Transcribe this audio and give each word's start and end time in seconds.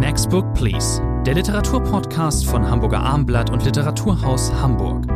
Next 0.00 0.30
Book 0.30 0.54
Please, 0.54 1.02
der 1.26 1.34
Literaturpodcast 1.34 2.46
von 2.46 2.66
Hamburger 2.66 3.00
Armblatt 3.00 3.50
und 3.50 3.62
Literaturhaus 3.66 4.50
Hamburg. 4.50 5.06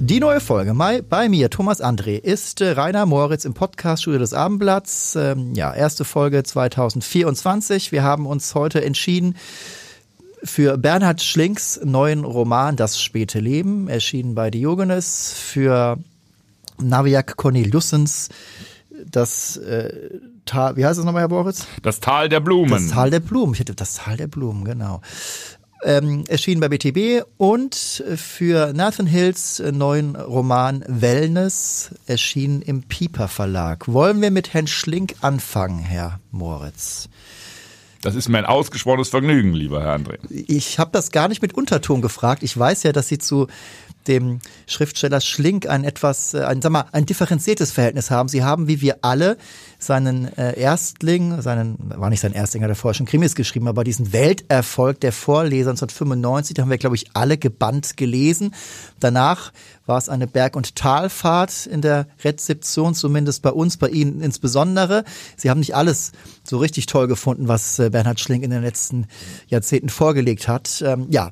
Die 0.00 0.20
neue 0.20 0.40
Folge 0.40 0.74
bei 1.08 1.28
mir, 1.30 1.48
Thomas 1.48 1.82
André, 1.82 2.18
ist 2.18 2.60
äh, 2.60 2.72
Rainer 2.72 3.06
Moritz 3.06 3.46
im 3.46 3.54
Podcast-Studio 3.54 4.18
des 4.18 4.34
Abendblatts. 4.34 5.16
Ähm, 5.16 5.54
ja, 5.54 5.72
erste 5.72 6.04
Folge 6.04 6.42
2024. 6.42 7.90
Wir 7.90 8.02
haben 8.02 8.26
uns 8.26 8.54
heute 8.54 8.84
entschieden 8.84 9.34
für 10.42 10.78
Bernhard 10.78 11.22
Schlinks 11.22 11.80
neuen 11.82 12.24
Roman 12.24 12.76
Das 12.76 13.00
späte 13.00 13.40
Leben, 13.40 13.88
erschienen 13.88 14.34
bei 14.34 14.50
Diogenes, 14.50 15.32
für 15.32 15.98
Naviak 16.78 17.36
Corneliussens 17.36 18.28
das 19.04 19.56
äh, 19.58 20.10
Tal, 20.46 20.76
wie 20.76 20.86
heißt 20.86 20.98
es 20.98 21.04
nochmal, 21.04 21.22
Herr 21.22 21.28
Moritz? 21.28 21.66
Das 21.82 22.00
Tal 22.00 22.28
der 22.28 22.40
Blumen. 22.40 22.70
Das 22.70 22.88
Tal 22.88 23.10
der 23.10 23.20
Blumen. 23.20 23.52
Ich 23.54 23.60
hätte 23.60 23.74
das 23.74 23.94
Tal 23.94 24.16
der 24.16 24.28
Blumen, 24.28 24.64
genau 24.64 25.02
ähm, 25.82 26.24
erschienen 26.28 26.60
bei 26.60 26.68
BTB 26.68 27.24
und 27.36 27.74
für 27.74 28.72
Nathan 28.72 29.06
Hills 29.06 29.62
neuen 29.72 30.16
Roman 30.16 30.84
Wellness 30.86 31.90
erschienen 32.06 32.62
im 32.62 32.82
Pieper 32.82 33.28
Verlag. 33.28 33.86
Wollen 33.86 34.20
wir 34.20 34.30
mit 34.30 34.52
Herrn 34.52 34.66
Schlink 34.66 35.14
anfangen, 35.20 35.78
Herr 35.78 36.20
Moritz? 36.30 37.08
Das 38.06 38.14
ist 38.14 38.28
mir 38.28 38.38
ein 38.38 38.44
ausgesprochenes 38.46 39.08
Vergnügen, 39.08 39.52
lieber 39.52 39.82
Herr 39.82 39.96
André. 39.96 40.18
Ich 40.30 40.78
habe 40.78 40.92
das 40.92 41.10
gar 41.10 41.26
nicht 41.26 41.42
mit 41.42 41.54
Unterton 41.54 42.02
gefragt. 42.02 42.44
Ich 42.44 42.56
weiß 42.56 42.84
ja, 42.84 42.92
dass 42.92 43.08
Sie 43.08 43.18
zu 43.18 43.48
dem 44.08 44.38
Schriftsteller 44.66 45.20
Schlink 45.20 45.68
ein 45.68 45.84
etwas, 45.84 46.34
äh, 46.34 46.42
ein, 46.42 46.62
sag 46.62 46.72
mal, 46.72 46.86
ein 46.92 47.06
differenziertes 47.06 47.72
Verhältnis 47.72 48.10
haben. 48.10 48.28
Sie 48.28 48.44
haben, 48.44 48.68
wie 48.68 48.80
wir 48.80 48.98
alle, 49.02 49.36
seinen 49.78 50.36
äh, 50.36 50.58
Erstling, 50.58 51.42
seinen, 51.42 51.76
war 51.78 52.10
nicht 52.10 52.20
sein 52.20 52.32
Erstling, 52.32 52.62
hat 52.62 52.70
er 52.70 52.76
vorher 52.76 52.94
schon 52.94 53.06
Krimis 53.06 53.34
geschrieben, 53.34 53.68
aber 53.68 53.84
diesen 53.84 54.12
Welterfolg 54.12 55.00
der 55.00 55.12
Vorleser 55.12 55.70
1995, 55.70 56.54
da 56.54 56.62
haben 56.62 56.70
wir, 56.70 56.78
glaube 56.78 56.96
ich, 56.96 57.10
alle 57.14 57.36
gebannt 57.36 57.96
gelesen. 57.96 58.54
Danach 59.00 59.52
war 59.84 59.98
es 59.98 60.08
eine 60.08 60.26
Berg- 60.26 60.56
und 60.56 60.74
Talfahrt 60.76 61.66
in 61.66 61.80
der 61.80 62.06
Rezeption, 62.24 62.94
zumindest 62.94 63.42
bei 63.42 63.50
uns, 63.50 63.76
bei 63.76 63.88
Ihnen 63.88 64.20
insbesondere. 64.20 65.04
Sie 65.36 65.50
haben 65.50 65.60
nicht 65.60 65.76
alles 65.76 66.12
so 66.42 66.58
richtig 66.58 66.86
toll 66.86 67.06
gefunden, 67.06 67.48
was 67.48 67.78
äh, 67.78 67.90
Bernhard 67.90 68.20
Schlink 68.20 68.42
in 68.42 68.50
den 68.50 68.62
letzten 68.62 69.06
Jahrzehnten 69.48 69.88
vorgelegt 69.88 70.48
hat. 70.48 70.82
Ähm, 70.84 71.06
ja, 71.10 71.30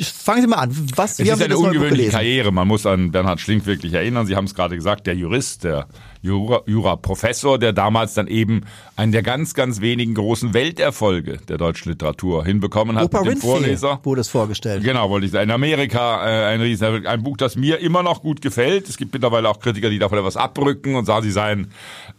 fangen 0.00 0.42
Sie 0.42 0.46
mal 0.46 0.56
an. 0.56 0.88
Was, 0.96 1.18
es 1.18 1.28
ist 1.28 1.42
eine 1.42 1.56
ungewöhnliche 1.56 2.10
Karriere. 2.10 2.52
Man 2.52 2.68
muss 2.68 2.86
an 2.86 3.10
Bernhard 3.10 3.40
Schlink 3.40 3.66
wirklich 3.66 3.92
erinnern. 3.92 4.26
Sie 4.26 4.36
haben 4.36 4.44
es 4.44 4.54
gerade 4.54 4.76
gesagt, 4.76 5.06
der 5.06 5.14
Jurist, 5.14 5.64
der 5.64 5.86
Jura-Professor, 6.22 7.58
der 7.58 7.72
damals 7.72 8.14
dann 8.14 8.26
eben 8.26 8.62
einen 8.96 9.12
der 9.12 9.22
ganz, 9.22 9.54
ganz 9.54 9.80
wenigen 9.80 10.14
großen 10.14 10.54
Welterfolge 10.54 11.38
der 11.48 11.58
deutschen 11.58 11.90
Literatur 11.90 12.44
hinbekommen 12.44 12.96
hat. 12.96 13.04
Oprah 13.04 13.22
mit 13.22 13.34
dem 13.34 13.40
Vorleser. 13.40 14.00
wurde 14.02 14.20
es 14.20 14.28
vorgestellt. 14.28 14.82
Genau, 14.82 15.10
wollte 15.10 15.26
ich 15.26 15.32
sagen. 15.32 15.44
In 15.44 15.54
Amerika 15.54 16.26
äh, 16.26 16.44
ein, 16.46 16.60
Riesen, 16.60 17.06
ein 17.06 17.22
Buch, 17.22 17.36
das 17.36 17.56
mir 17.56 17.78
immer 17.78 18.02
noch 18.02 18.22
gut 18.22 18.42
gefällt. 18.42 18.88
Es 18.88 18.96
gibt 18.96 19.12
mittlerweile 19.12 19.48
auch 19.48 19.60
Kritiker, 19.60 19.90
die 19.90 19.98
davon 19.98 20.18
etwas 20.18 20.36
abrücken 20.36 20.96
und 20.96 21.04
sagen, 21.04 21.22
sie 21.22 21.30
seien 21.30 21.70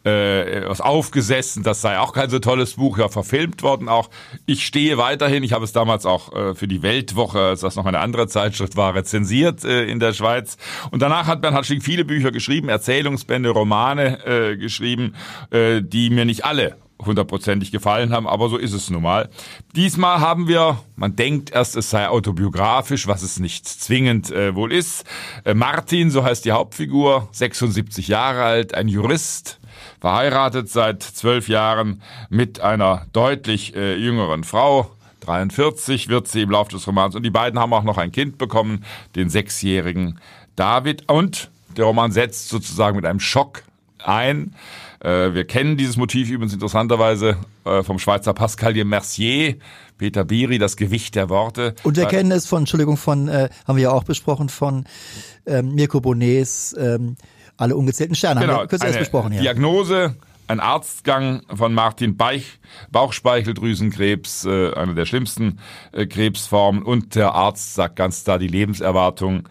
äh, 0.03 0.67
was 0.67 0.81
aufgesessen. 0.81 1.63
Das 1.63 1.81
sei 1.81 1.99
auch 1.99 2.13
kein 2.13 2.29
so 2.29 2.39
tolles 2.39 2.73
Buch, 2.75 2.97
ja 2.97 3.09
verfilmt 3.09 3.63
worden 3.63 3.89
auch. 3.89 4.09
Ich 4.45 4.65
stehe 4.65 4.97
weiterhin, 4.97 5.43
ich 5.43 5.53
habe 5.53 5.65
es 5.65 5.71
damals 5.71 6.05
auch 6.05 6.33
äh, 6.33 6.55
für 6.55 6.67
die 6.67 6.81
Weltwoche, 6.81 7.39
als 7.39 7.61
das 7.61 7.75
noch 7.75 7.85
eine 7.85 7.99
andere 7.99 8.27
Zeitschrift 8.27 8.75
war, 8.77 8.95
rezensiert 8.95 9.63
äh, 9.65 9.85
in 9.85 9.99
der 9.99 10.13
Schweiz. 10.13 10.57
Und 10.91 11.01
danach 11.01 11.27
hat 11.27 11.41
Bernhard 11.41 11.65
Schick 11.65 11.83
viele 11.83 12.05
Bücher 12.05 12.31
geschrieben, 12.31 12.69
Erzählungsbände, 12.69 13.49
Romane, 13.49 13.98
Romane 13.99 14.25
äh, 14.25 14.57
geschrieben, 14.57 15.15
äh, 15.51 15.81
die 15.81 16.09
mir 16.09 16.25
nicht 16.25 16.45
alle 16.45 16.77
hundertprozentig 17.03 17.71
gefallen 17.71 18.11
haben, 18.11 18.27
aber 18.27 18.49
so 18.49 18.57
ist 18.57 18.73
es 18.73 18.89
nun 18.89 19.03
mal. 19.03 19.29
Diesmal 19.73 20.19
haben 20.19 20.49
wir, 20.49 20.79
man 20.97 21.15
denkt 21.15 21.49
erst, 21.49 21.77
es 21.77 21.89
sei 21.89 22.09
autobiografisch, 22.09 23.07
was 23.07 23.21
es 23.21 23.39
nicht 23.39 23.65
zwingend 23.65 24.31
äh, 24.31 24.53
wohl 24.53 24.73
ist. 24.73 25.05
Äh, 25.45 25.53
Martin, 25.53 26.11
so 26.11 26.25
heißt 26.25 26.43
die 26.43 26.51
Hauptfigur, 26.51 27.29
76 27.31 28.09
Jahre 28.09 28.43
alt, 28.43 28.73
ein 28.73 28.89
Jurist, 28.89 29.61
verheiratet 30.01 30.69
seit 30.69 31.01
zwölf 31.01 31.47
Jahren 31.47 32.01
mit 32.29 32.59
einer 32.59 33.05
deutlich 33.13 33.75
äh, 33.75 33.95
jüngeren 33.95 34.43
Frau. 34.43 34.91
43 35.21 36.09
wird 36.09 36.27
sie 36.27 36.41
im 36.41 36.51
Laufe 36.51 36.71
des 36.71 36.85
Romans 36.85 37.15
und 37.15 37.23
die 37.23 37.29
beiden 37.29 37.59
haben 37.59 37.73
auch 37.73 37.83
noch 37.83 37.97
ein 37.97 38.11
Kind 38.11 38.37
bekommen, 38.37 38.83
den 39.15 39.29
sechsjährigen 39.29 40.19
David 40.57 41.09
und 41.09 41.49
der 41.77 41.85
Roman 41.85 42.11
setzt 42.11 42.49
sozusagen 42.49 42.97
mit 42.97 43.05
einem 43.05 43.19
Schock 43.21 43.63
ein. 44.03 44.55
Äh, 44.99 45.33
wir 45.33 45.45
kennen 45.45 45.77
dieses 45.77 45.97
Motiv 45.97 46.29
übrigens 46.29 46.53
interessanterweise 46.53 47.37
äh, 47.65 47.83
vom 47.83 47.99
Schweizer 47.99 48.33
Pascal 48.33 48.73
de 48.73 48.83
Mercier, 48.83 49.55
Peter 49.97 50.25
Biri, 50.25 50.57
das 50.57 50.77
Gewicht 50.77 51.15
der 51.15 51.29
Worte. 51.29 51.75
Und 51.83 51.97
wir 51.97 52.05
kennen 52.05 52.31
es 52.31 52.45
von, 52.45 52.59
Entschuldigung, 52.59 52.97
von, 52.97 53.27
äh, 53.27 53.49
haben 53.67 53.75
wir 53.77 53.83
ja 53.83 53.91
auch 53.91 54.03
besprochen, 54.03 54.49
von 54.49 54.85
ähm, 55.45 55.75
Mirko 55.75 56.01
Bonets 56.01 56.75
ähm, 56.77 57.15
Alle 57.57 57.75
ungezählten 57.75 58.15
Sterne. 58.15 58.41
Genau, 58.41 58.53
haben 58.53 58.63
wir 58.63 58.67
kurz 58.67 58.83
erst 58.83 58.99
besprochen, 58.99 59.33
ja. 59.33 59.41
Diagnose, 59.41 60.15
ein 60.47 60.59
Arztgang 60.59 61.43
von 61.53 61.73
Martin 61.73 62.17
Beich, 62.17 62.59
Bauchspeicheldrüsenkrebs, 62.91 64.45
äh, 64.45 64.73
eine 64.73 64.95
der 64.95 65.05
schlimmsten 65.05 65.59
äh, 65.91 66.07
Krebsformen. 66.07 66.81
Und 66.81 67.15
der 67.15 67.33
Arzt 67.35 67.75
sagt 67.75 67.95
ganz 67.95 68.23
klar, 68.23 68.39
die 68.39 68.47
Lebenserwartung 68.47 69.47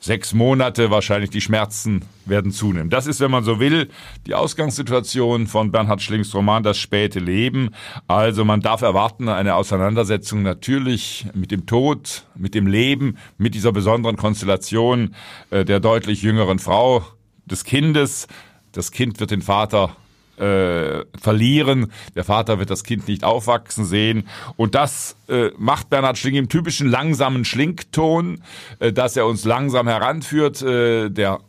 sechs 0.00 0.32
Monate 0.32 0.90
wahrscheinlich 0.90 1.30
die 1.30 1.40
Schmerzen 1.40 2.04
werden 2.24 2.52
zunehmen. 2.52 2.90
Das 2.90 3.06
ist, 3.06 3.20
wenn 3.20 3.30
man 3.30 3.44
so 3.44 3.58
will, 3.58 3.88
die 4.26 4.34
Ausgangssituation 4.34 5.46
von 5.46 5.72
Bernhard 5.72 6.02
Schlings 6.02 6.34
Roman 6.34 6.62
Das 6.62 6.78
späte 6.78 7.18
Leben. 7.18 7.70
Also 8.06 8.44
man 8.44 8.60
darf 8.60 8.82
erwarten, 8.82 9.28
eine 9.28 9.54
Auseinandersetzung 9.54 10.42
natürlich 10.42 11.26
mit 11.34 11.50
dem 11.50 11.66
Tod, 11.66 12.26
mit 12.36 12.54
dem 12.54 12.66
Leben, 12.66 13.16
mit 13.38 13.54
dieser 13.54 13.72
besonderen 13.72 14.16
Konstellation 14.16 15.14
äh, 15.50 15.64
der 15.64 15.80
deutlich 15.80 16.22
jüngeren 16.22 16.58
Frau, 16.58 17.04
des 17.46 17.64
Kindes. 17.64 18.28
Das 18.72 18.90
Kind 18.90 19.20
wird 19.20 19.30
den 19.30 19.42
Vater 19.42 19.96
äh, 20.38 21.04
verlieren. 21.18 21.92
Der 22.14 22.24
Vater 22.24 22.58
wird 22.58 22.70
das 22.70 22.84
Kind 22.84 23.08
nicht 23.08 23.24
aufwachsen 23.24 23.84
sehen. 23.84 24.28
Und 24.56 24.74
das 24.74 25.16
äh, 25.28 25.50
macht 25.58 25.90
Bernhard 25.90 26.18
Schling 26.18 26.34
im 26.34 26.48
typischen 26.48 26.88
langsamen 26.88 27.44
Schlinkton, 27.44 28.42
äh, 28.78 28.92
dass 28.92 29.16
er 29.16 29.26
uns 29.26 29.44
langsam 29.44 29.88
heranführt. 29.88 30.62
Äh, 30.62 31.10
der 31.10 31.40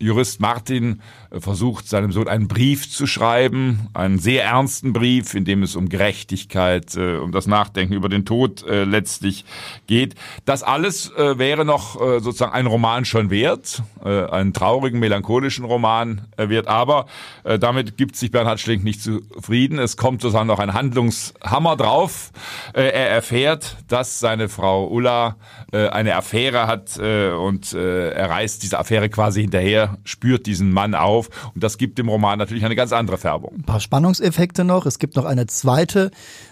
Jurist 0.00 0.40
Martin 0.40 1.00
versucht, 1.30 1.88
seinem 1.88 2.12
Sohn 2.12 2.28
einen 2.28 2.48
Brief 2.48 2.90
zu 2.90 3.06
schreiben, 3.06 3.88
einen 3.92 4.18
sehr 4.18 4.44
ernsten 4.44 4.92
Brief, 4.92 5.34
in 5.34 5.44
dem 5.44 5.62
es 5.62 5.76
um 5.76 5.88
Gerechtigkeit, 5.88 6.96
äh, 6.96 7.16
um 7.16 7.32
das 7.32 7.46
Nachdenken 7.46 7.92
über 7.92 8.08
den 8.08 8.24
Tod 8.24 8.66
äh, 8.66 8.84
letztlich 8.84 9.44
geht. 9.86 10.14
Das 10.44 10.62
alles 10.62 11.12
wäre 11.16 11.64
noch 11.64 11.98
sozusagen 12.20 12.52
ein 12.52 12.66
Roman 12.66 13.04
schon 13.04 13.30
wert, 13.30 13.82
einen 14.02 14.52
traurigen, 14.52 15.00
melancholischen 15.00 15.64
Roman 15.64 16.22
wert, 16.36 16.68
aber 16.68 17.06
damit 17.44 17.96
gibt 17.96 18.16
sich 18.16 18.30
Bernhard 18.30 18.60
Schlink 18.60 18.84
nicht 18.84 19.02
zufrieden. 19.02 19.78
Es 19.78 19.96
kommt 19.96 20.22
sozusagen 20.22 20.46
noch 20.46 20.58
ein 20.58 20.74
Handlungshammer 20.74 21.76
drauf. 21.76 22.30
Er 22.72 23.10
erfährt, 23.10 23.78
dass 23.88 24.20
seine 24.20 24.48
Frau 24.48 24.88
Ulla 24.88 25.36
eine 25.72 26.16
Affäre 26.16 26.66
hat 26.66 26.98
und 26.98 27.72
er 27.72 28.30
reißt 28.30 28.62
diese 28.62 28.78
Affäre 28.78 29.08
quasi 29.08 29.42
hinterher, 29.42 29.98
spürt 30.04 30.46
diesen 30.46 30.72
Mann 30.72 30.94
auf 30.94 31.17
auf. 31.18 31.50
Und 31.54 31.62
das 31.64 31.78
gibt 31.78 31.98
dem 31.98 32.08
Roman 32.08 32.38
natürlich 32.38 32.64
eine 32.64 32.76
ganz 32.76 32.92
andere 32.92 33.18
Färbung. 33.18 33.54
Ein 33.56 33.62
paar 33.62 33.80
Spannungseffekte 33.80 34.64
noch. 34.64 34.86
Es 34.86 34.98
gibt 34.98 35.16
noch 35.16 35.24
eine 35.24 35.46
zweite, 35.46 36.10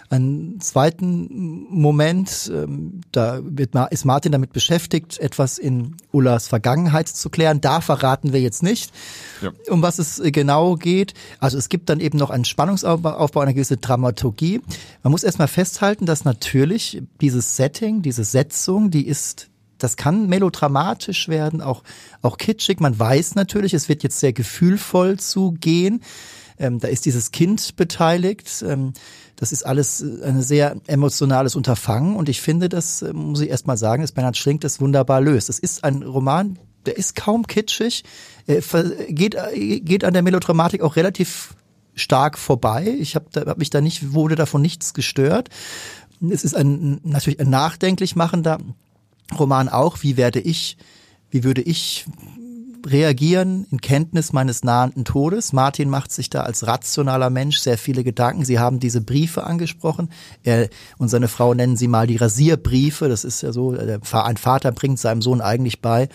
einen 0.09 0.59
zweiten 0.59 1.65
Moment. 1.69 2.51
Ähm, 2.53 3.01
da 3.11 3.37
ist 3.89 4.05
Martin 4.05 4.31
damit 4.31 4.53
beschäftigt, 4.53 5.19
etwas 5.19 5.57
in 5.57 5.95
Ullas 6.11 6.47
Vergangenheit 6.47 7.07
zu 7.07 7.29
klären. 7.29 7.61
Da 7.61 7.81
verraten 7.81 8.33
wir 8.33 8.41
jetzt 8.41 8.63
nicht, 8.63 8.91
ja. 9.41 9.51
um 9.69 9.81
was 9.81 9.99
es 9.99 10.21
genau 10.25 10.75
geht. 10.75 11.13
Also 11.39 11.57
es 11.57 11.69
gibt 11.69 11.89
dann 11.89 11.99
eben 11.99 12.17
noch 12.17 12.29
einen 12.29 12.45
Spannungsaufbau, 12.45 13.39
eine 13.39 13.53
gewisse 13.53 13.77
Dramaturgie. 13.77 14.61
Man 15.03 15.11
muss 15.11 15.23
erstmal 15.23 15.47
festhalten, 15.47 16.05
dass 16.05 16.25
natürlich 16.25 17.01
dieses 17.21 17.55
Setting, 17.55 18.01
diese 18.01 18.23
Setzung, 18.23 18.91
die 18.91 19.07
ist 19.07 19.49
das 19.77 19.97
kann 19.97 20.27
melodramatisch 20.27 21.27
werden, 21.27 21.61
auch, 21.61 21.83
auch 22.21 22.37
kitschig. 22.37 22.79
Man 22.79 22.97
weiß 22.97 23.35
natürlich, 23.35 23.73
es 23.73 23.89
wird 23.89 24.03
jetzt 24.03 24.19
sehr 24.19 24.33
gefühlvoll 24.33 25.19
zugehen. 25.19 26.01
Ähm, 26.59 26.79
da 26.79 26.87
ist 26.87 27.05
dieses 27.05 27.31
Kind 27.31 27.75
beteiligt. 27.75 28.63
Ähm, 28.67 28.93
das 29.35 29.51
ist 29.51 29.63
alles 29.63 30.01
äh, 30.01 30.23
ein 30.25 30.41
sehr 30.41 30.75
emotionales 30.87 31.55
Unterfangen. 31.55 32.15
Und 32.15 32.29
ich 32.29 32.41
finde, 32.41 32.69
das 32.69 33.01
äh, 33.01 33.13
muss 33.13 33.41
ich 33.41 33.49
erst 33.49 33.67
mal 33.67 33.77
sagen, 33.77 34.01
dass 34.01 34.11
Bernhard 34.11 34.37
Schlink 34.37 34.61
das 34.61 34.81
wunderbar 34.81 35.21
löst. 35.21 35.49
Es 35.49 35.59
ist 35.59 35.83
ein 35.83 36.03
Roman, 36.03 36.57
der 36.85 36.97
ist 36.97 37.15
kaum 37.15 37.45
kitschig, 37.45 38.03
äh, 38.47 38.61
geht, 39.09 39.37
geht 39.53 40.03
an 40.03 40.13
der 40.13 40.23
Melodramatik 40.23 40.81
auch 40.81 40.95
relativ 40.95 41.53
stark 41.95 42.37
vorbei. 42.37 42.95
Ich 42.99 43.15
habe 43.15 43.25
hab 43.35 43.57
mich 43.57 43.69
da 43.69 43.81
nicht, 43.81 44.13
wurde 44.13 44.35
davon 44.35 44.61
nichts 44.61 44.93
gestört. 44.93 45.49
Es 46.29 46.43
ist 46.43 46.55
ein 46.55 46.99
natürlich 47.03 47.39
ein 47.39 47.49
nachdenklich 47.49 48.15
machender 48.15 48.57
Roman 49.37 49.69
auch, 49.69 50.03
wie 50.03 50.17
werde 50.17 50.39
ich, 50.39 50.77
wie 51.31 51.43
würde 51.43 51.61
ich 51.61 52.05
reagieren 52.85 53.65
in 53.71 53.81
Kenntnis 53.81 54.33
meines 54.33 54.63
nahenden 54.63 55.03
Todes. 55.03 55.51
Martin 55.53 55.89
macht 55.89 56.11
sich 56.11 56.29
da 56.29 56.43
als 56.43 56.65
rationaler 56.65 57.29
Mensch 57.29 57.57
sehr 57.57 57.77
viele 57.77 58.03
Gedanken. 58.03 58.45
Sie 58.45 58.59
haben 58.59 58.79
diese 58.79 59.01
Briefe 59.01 59.43
angesprochen. 59.43 60.09
Er 60.43 60.69
und 60.97 61.09
seine 61.09 61.27
Frau 61.27 61.53
nennen 61.53 61.75
sie 61.75 61.87
mal 61.87 62.07
die 62.07 62.17
Rasierbriefe. 62.17 63.09
Das 63.09 63.23
ist 63.23 63.41
ja 63.41 63.51
so, 63.51 63.71
ein 63.71 64.37
Vater 64.37 64.71
bringt 64.71 64.99
seinem 64.99 65.21
Sohn 65.21 65.41
eigentlich 65.41 65.81
bei, 65.81 66.09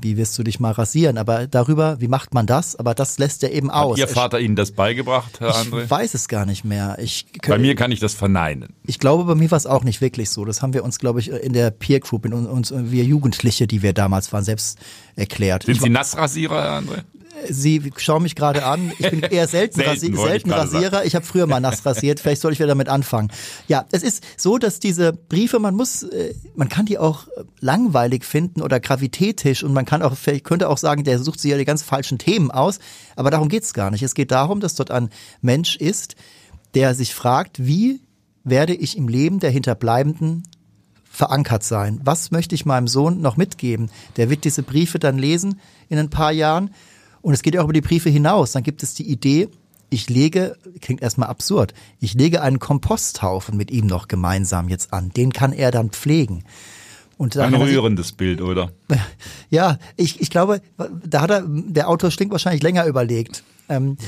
wie 0.00 0.16
wirst 0.16 0.38
du 0.38 0.42
dich 0.42 0.60
mal 0.60 0.72
rasieren? 0.72 1.18
Aber 1.18 1.46
darüber, 1.46 2.00
wie 2.00 2.08
macht 2.08 2.34
man 2.34 2.46
das? 2.46 2.76
Aber 2.76 2.94
das 2.94 3.18
lässt 3.18 3.42
er 3.42 3.52
eben 3.52 3.70
aus. 3.70 3.92
Hat 3.92 3.98
Ihr 3.98 4.08
Vater 4.08 4.40
Ihnen 4.40 4.56
das 4.56 4.72
beigebracht, 4.72 5.40
Herr 5.40 5.54
André? 5.54 5.84
Ich 5.84 5.90
weiß 5.90 6.14
es 6.14 6.28
gar 6.28 6.46
nicht 6.46 6.64
mehr. 6.64 6.98
Ich, 7.00 7.26
bei 7.46 7.58
mir 7.58 7.74
kann 7.74 7.92
ich 7.92 8.00
das 8.00 8.14
verneinen. 8.14 8.74
Ich 8.86 8.98
glaube, 8.98 9.24
bei 9.24 9.34
mir 9.34 9.50
war 9.50 9.58
es 9.58 9.66
auch 9.66 9.84
nicht 9.84 10.00
wirklich 10.00 10.30
so. 10.30 10.44
Das 10.44 10.62
haben 10.62 10.74
wir 10.74 10.84
uns, 10.84 10.98
glaube 10.98 11.20
ich, 11.20 11.30
in 11.30 11.52
der 11.52 11.70
Peer 11.70 12.00
Group, 12.00 12.26
in 12.26 12.32
uns, 12.32 12.72
wir 12.74 13.04
Jugendliche, 13.04 13.66
die 13.66 13.82
wir 13.82 13.92
damals 13.92 14.32
waren, 14.32 14.44
selbst 14.44 14.78
erklärt. 15.16 15.64
Sind 15.64 15.76
ich 15.76 15.82
Sie 15.82 15.90
Nassrasierer, 15.90 16.62
Herr 16.62 16.78
André? 16.78 17.02
Sie 17.48 17.92
schauen 17.96 18.22
mich 18.22 18.34
gerade 18.34 18.64
an. 18.64 18.92
Ich 18.98 19.10
bin 19.10 19.20
eher 19.30 19.46
selten, 19.46 19.76
selten, 19.76 19.90
Rasi 19.90 20.14
selten 20.16 20.50
ich 20.50 20.56
Rasierer. 20.56 20.90
Sagen. 20.90 21.06
Ich 21.06 21.14
habe 21.14 21.24
früher 21.24 21.46
mal 21.46 21.60
nass 21.60 21.84
rasiert. 21.86 22.20
Vielleicht 22.20 22.42
soll 22.42 22.52
ich 22.52 22.58
wieder 22.58 22.68
damit 22.68 22.88
anfangen. 22.88 23.30
Ja, 23.68 23.86
es 23.92 24.02
ist 24.02 24.24
so, 24.36 24.58
dass 24.58 24.80
diese 24.80 25.12
Briefe, 25.12 25.58
man 25.58 25.74
muss, 25.74 26.02
äh, 26.02 26.34
man 26.54 26.68
kann 26.68 26.86
die 26.86 26.98
auch 26.98 27.26
langweilig 27.60 28.24
finden 28.24 28.62
oder 28.62 28.80
gravitätisch 28.80 29.62
und 29.62 29.72
man 29.72 29.84
kann 29.84 30.02
auch, 30.02 30.16
vielleicht 30.16 30.44
könnte 30.44 30.68
auch 30.68 30.78
sagen, 30.78 31.04
der 31.04 31.18
sucht 31.18 31.40
sich 31.40 31.50
ja 31.50 31.58
die 31.58 31.64
ganz 31.64 31.82
falschen 31.82 32.18
Themen 32.18 32.50
aus. 32.50 32.78
Aber 33.16 33.30
darum 33.30 33.48
geht's 33.48 33.74
gar 33.74 33.90
nicht. 33.90 34.02
Es 34.02 34.14
geht 34.14 34.30
darum, 34.30 34.60
dass 34.60 34.74
dort 34.74 34.90
ein 34.90 35.10
Mensch 35.40 35.76
ist, 35.76 36.16
der 36.74 36.94
sich 36.94 37.14
fragt, 37.14 37.64
wie 37.64 38.00
werde 38.44 38.74
ich 38.74 38.96
im 38.96 39.08
Leben 39.08 39.40
der 39.40 39.50
Hinterbleibenden 39.50 40.44
verankert 41.10 41.64
sein? 41.64 42.00
Was 42.04 42.30
möchte 42.30 42.54
ich 42.54 42.64
meinem 42.64 42.88
Sohn 42.88 43.20
noch 43.20 43.36
mitgeben? 43.36 43.90
Der 44.16 44.30
wird 44.30 44.44
diese 44.44 44.62
Briefe 44.62 44.98
dann 44.98 45.18
lesen 45.18 45.60
in 45.88 45.98
ein 45.98 46.10
paar 46.10 46.32
Jahren 46.32 46.70
und 47.22 47.34
es 47.34 47.42
geht 47.42 47.54
ja 47.54 47.60
auch 47.60 47.64
über 47.64 47.72
die 47.72 47.80
Briefe 47.80 48.10
hinaus. 48.10 48.52
Dann 48.52 48.62
gibt 48.62 48.82
es 48.82 48.94
die 48.94 49.10
Idee, 49.10 49.48
ich 49.90 50.08
lege, 50.08 50.56
klingt 50.80 51.02
erstmal 51.02 51.28
absurd, 51.28 51.74
ich 52.00 52.14
lege 52.14 52.42
einen 52.42 52.58
Komposthaufen 52.58 53.56
mit 53.56 53.70
ihm 53.70 53.86
noch 53.86 54.08
gemeinsam 54.08 54.68
jetzt 54.68 54.92
an. 54.92 55.10
Den 55.10 55.32
kann 55.32 55.52
er 55.52 55.70
dann 55.70 55.90
pflegen. 55.90 56.44
Und 57.16 57.36
Ein 57.36 57.54
rührendes 57.54 58.08
sich, 58.08 58.16
Bild, 58.16 58.40
oder? 58.40 58.72
Ja, 59.50 59.78
ich, 59.96 60.22
ich 60.22 60.30
glaube, 60.30 60.62
da 61.04 61.20
hat 61.20 61.30
er, 61.30 61.44
der 61.46 61.88
Autor 61.88 62.10
Schlink 62.10 62.32
wahrscheinlich 62.32 62.62
länger 62.62 62.86
überlegt. 62.86 63.42
Ähm, 63.68 63.98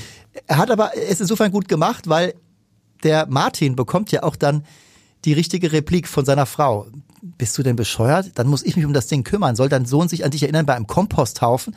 er 0.47 0.56
hat 0.56 0.70
aber 0.70 0.93
es 0.97 1.20
insofern 1.20 1.50
gut 1.53 1.69
gemacht, 1.69 2.08
weil 2.08 2.35
der 3.03 3.26
Martin 3.26 3.76
bekommt 3.76 4.12
ja 4.12 4.23
auch 4.23 4.37
dann 4.37 4.65
die 5.25 5.32
richtige 5.32 5.73
Replik 5.73 6.08
von 6.08 6.25
seiner 6.25 6.47
Frau. 6.47 6.87
Bist 7.20 7.58
du 7.58 7.62
denn 7.62 7.76
bescheuert? 7.76 8.31
Dann 8.37 8.47
muss 8.47 8.62
ich 8.62 8.76
mich 8.76 8.85
um 8.87 8.93
das 8.93 9.08
Ding 9.08 9.25
kümmern. 9.25 9.56
Soll 9.56 9.69
dein 9.69 9.85
Sohn 9.85 10.08
sich 10.08 10.25
an 10.25 10.31
dich 10.31 10.43
erinnern 10.43 10.65
bei 10.65 10.75
einem 10.75 10.87
Komposthaufen? 10.87 11.76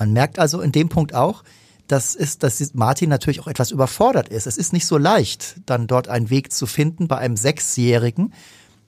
Man 0.00 0.14
merkt 0.14 0.38
also 0.38 0.62
in 0.62 0.72
dem 0.72 0.88
Punkt 0.88 1.14
auch, 1.14 1.44
dass, 1.86 2.14
ist, 2.14 2.42
dass 2.42 2.72
Martin 2.72 3.10
natürlich 3.10 3.40
auch 3.40 3.48
etwas 3.48 3.70
überfordert 3.70 4.30
ist. 4.30 4.46
Es 4.46 4.56
ist 4.56 4.72
nicht 4.72 4.86
so 4.86 4.96
leicht, 4.96 5.56
dann 5.66 5.86
dort 5.86 6.08
einen 6.08 6.30
Weg 6.30 6.52
zu 6.52 6.66
finden 6.66 7.06
bei 7.06 7.18
einem 7.18 7.36
Sechsjährigen. 7.36 8.32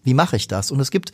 Wie 0.02 0.14
mache 0.14 0.36
ich 0.36 0.48
das? 0.48 0.70
Und 0.70 0.80
es 0.80 0.90
gibt 0.90 1.12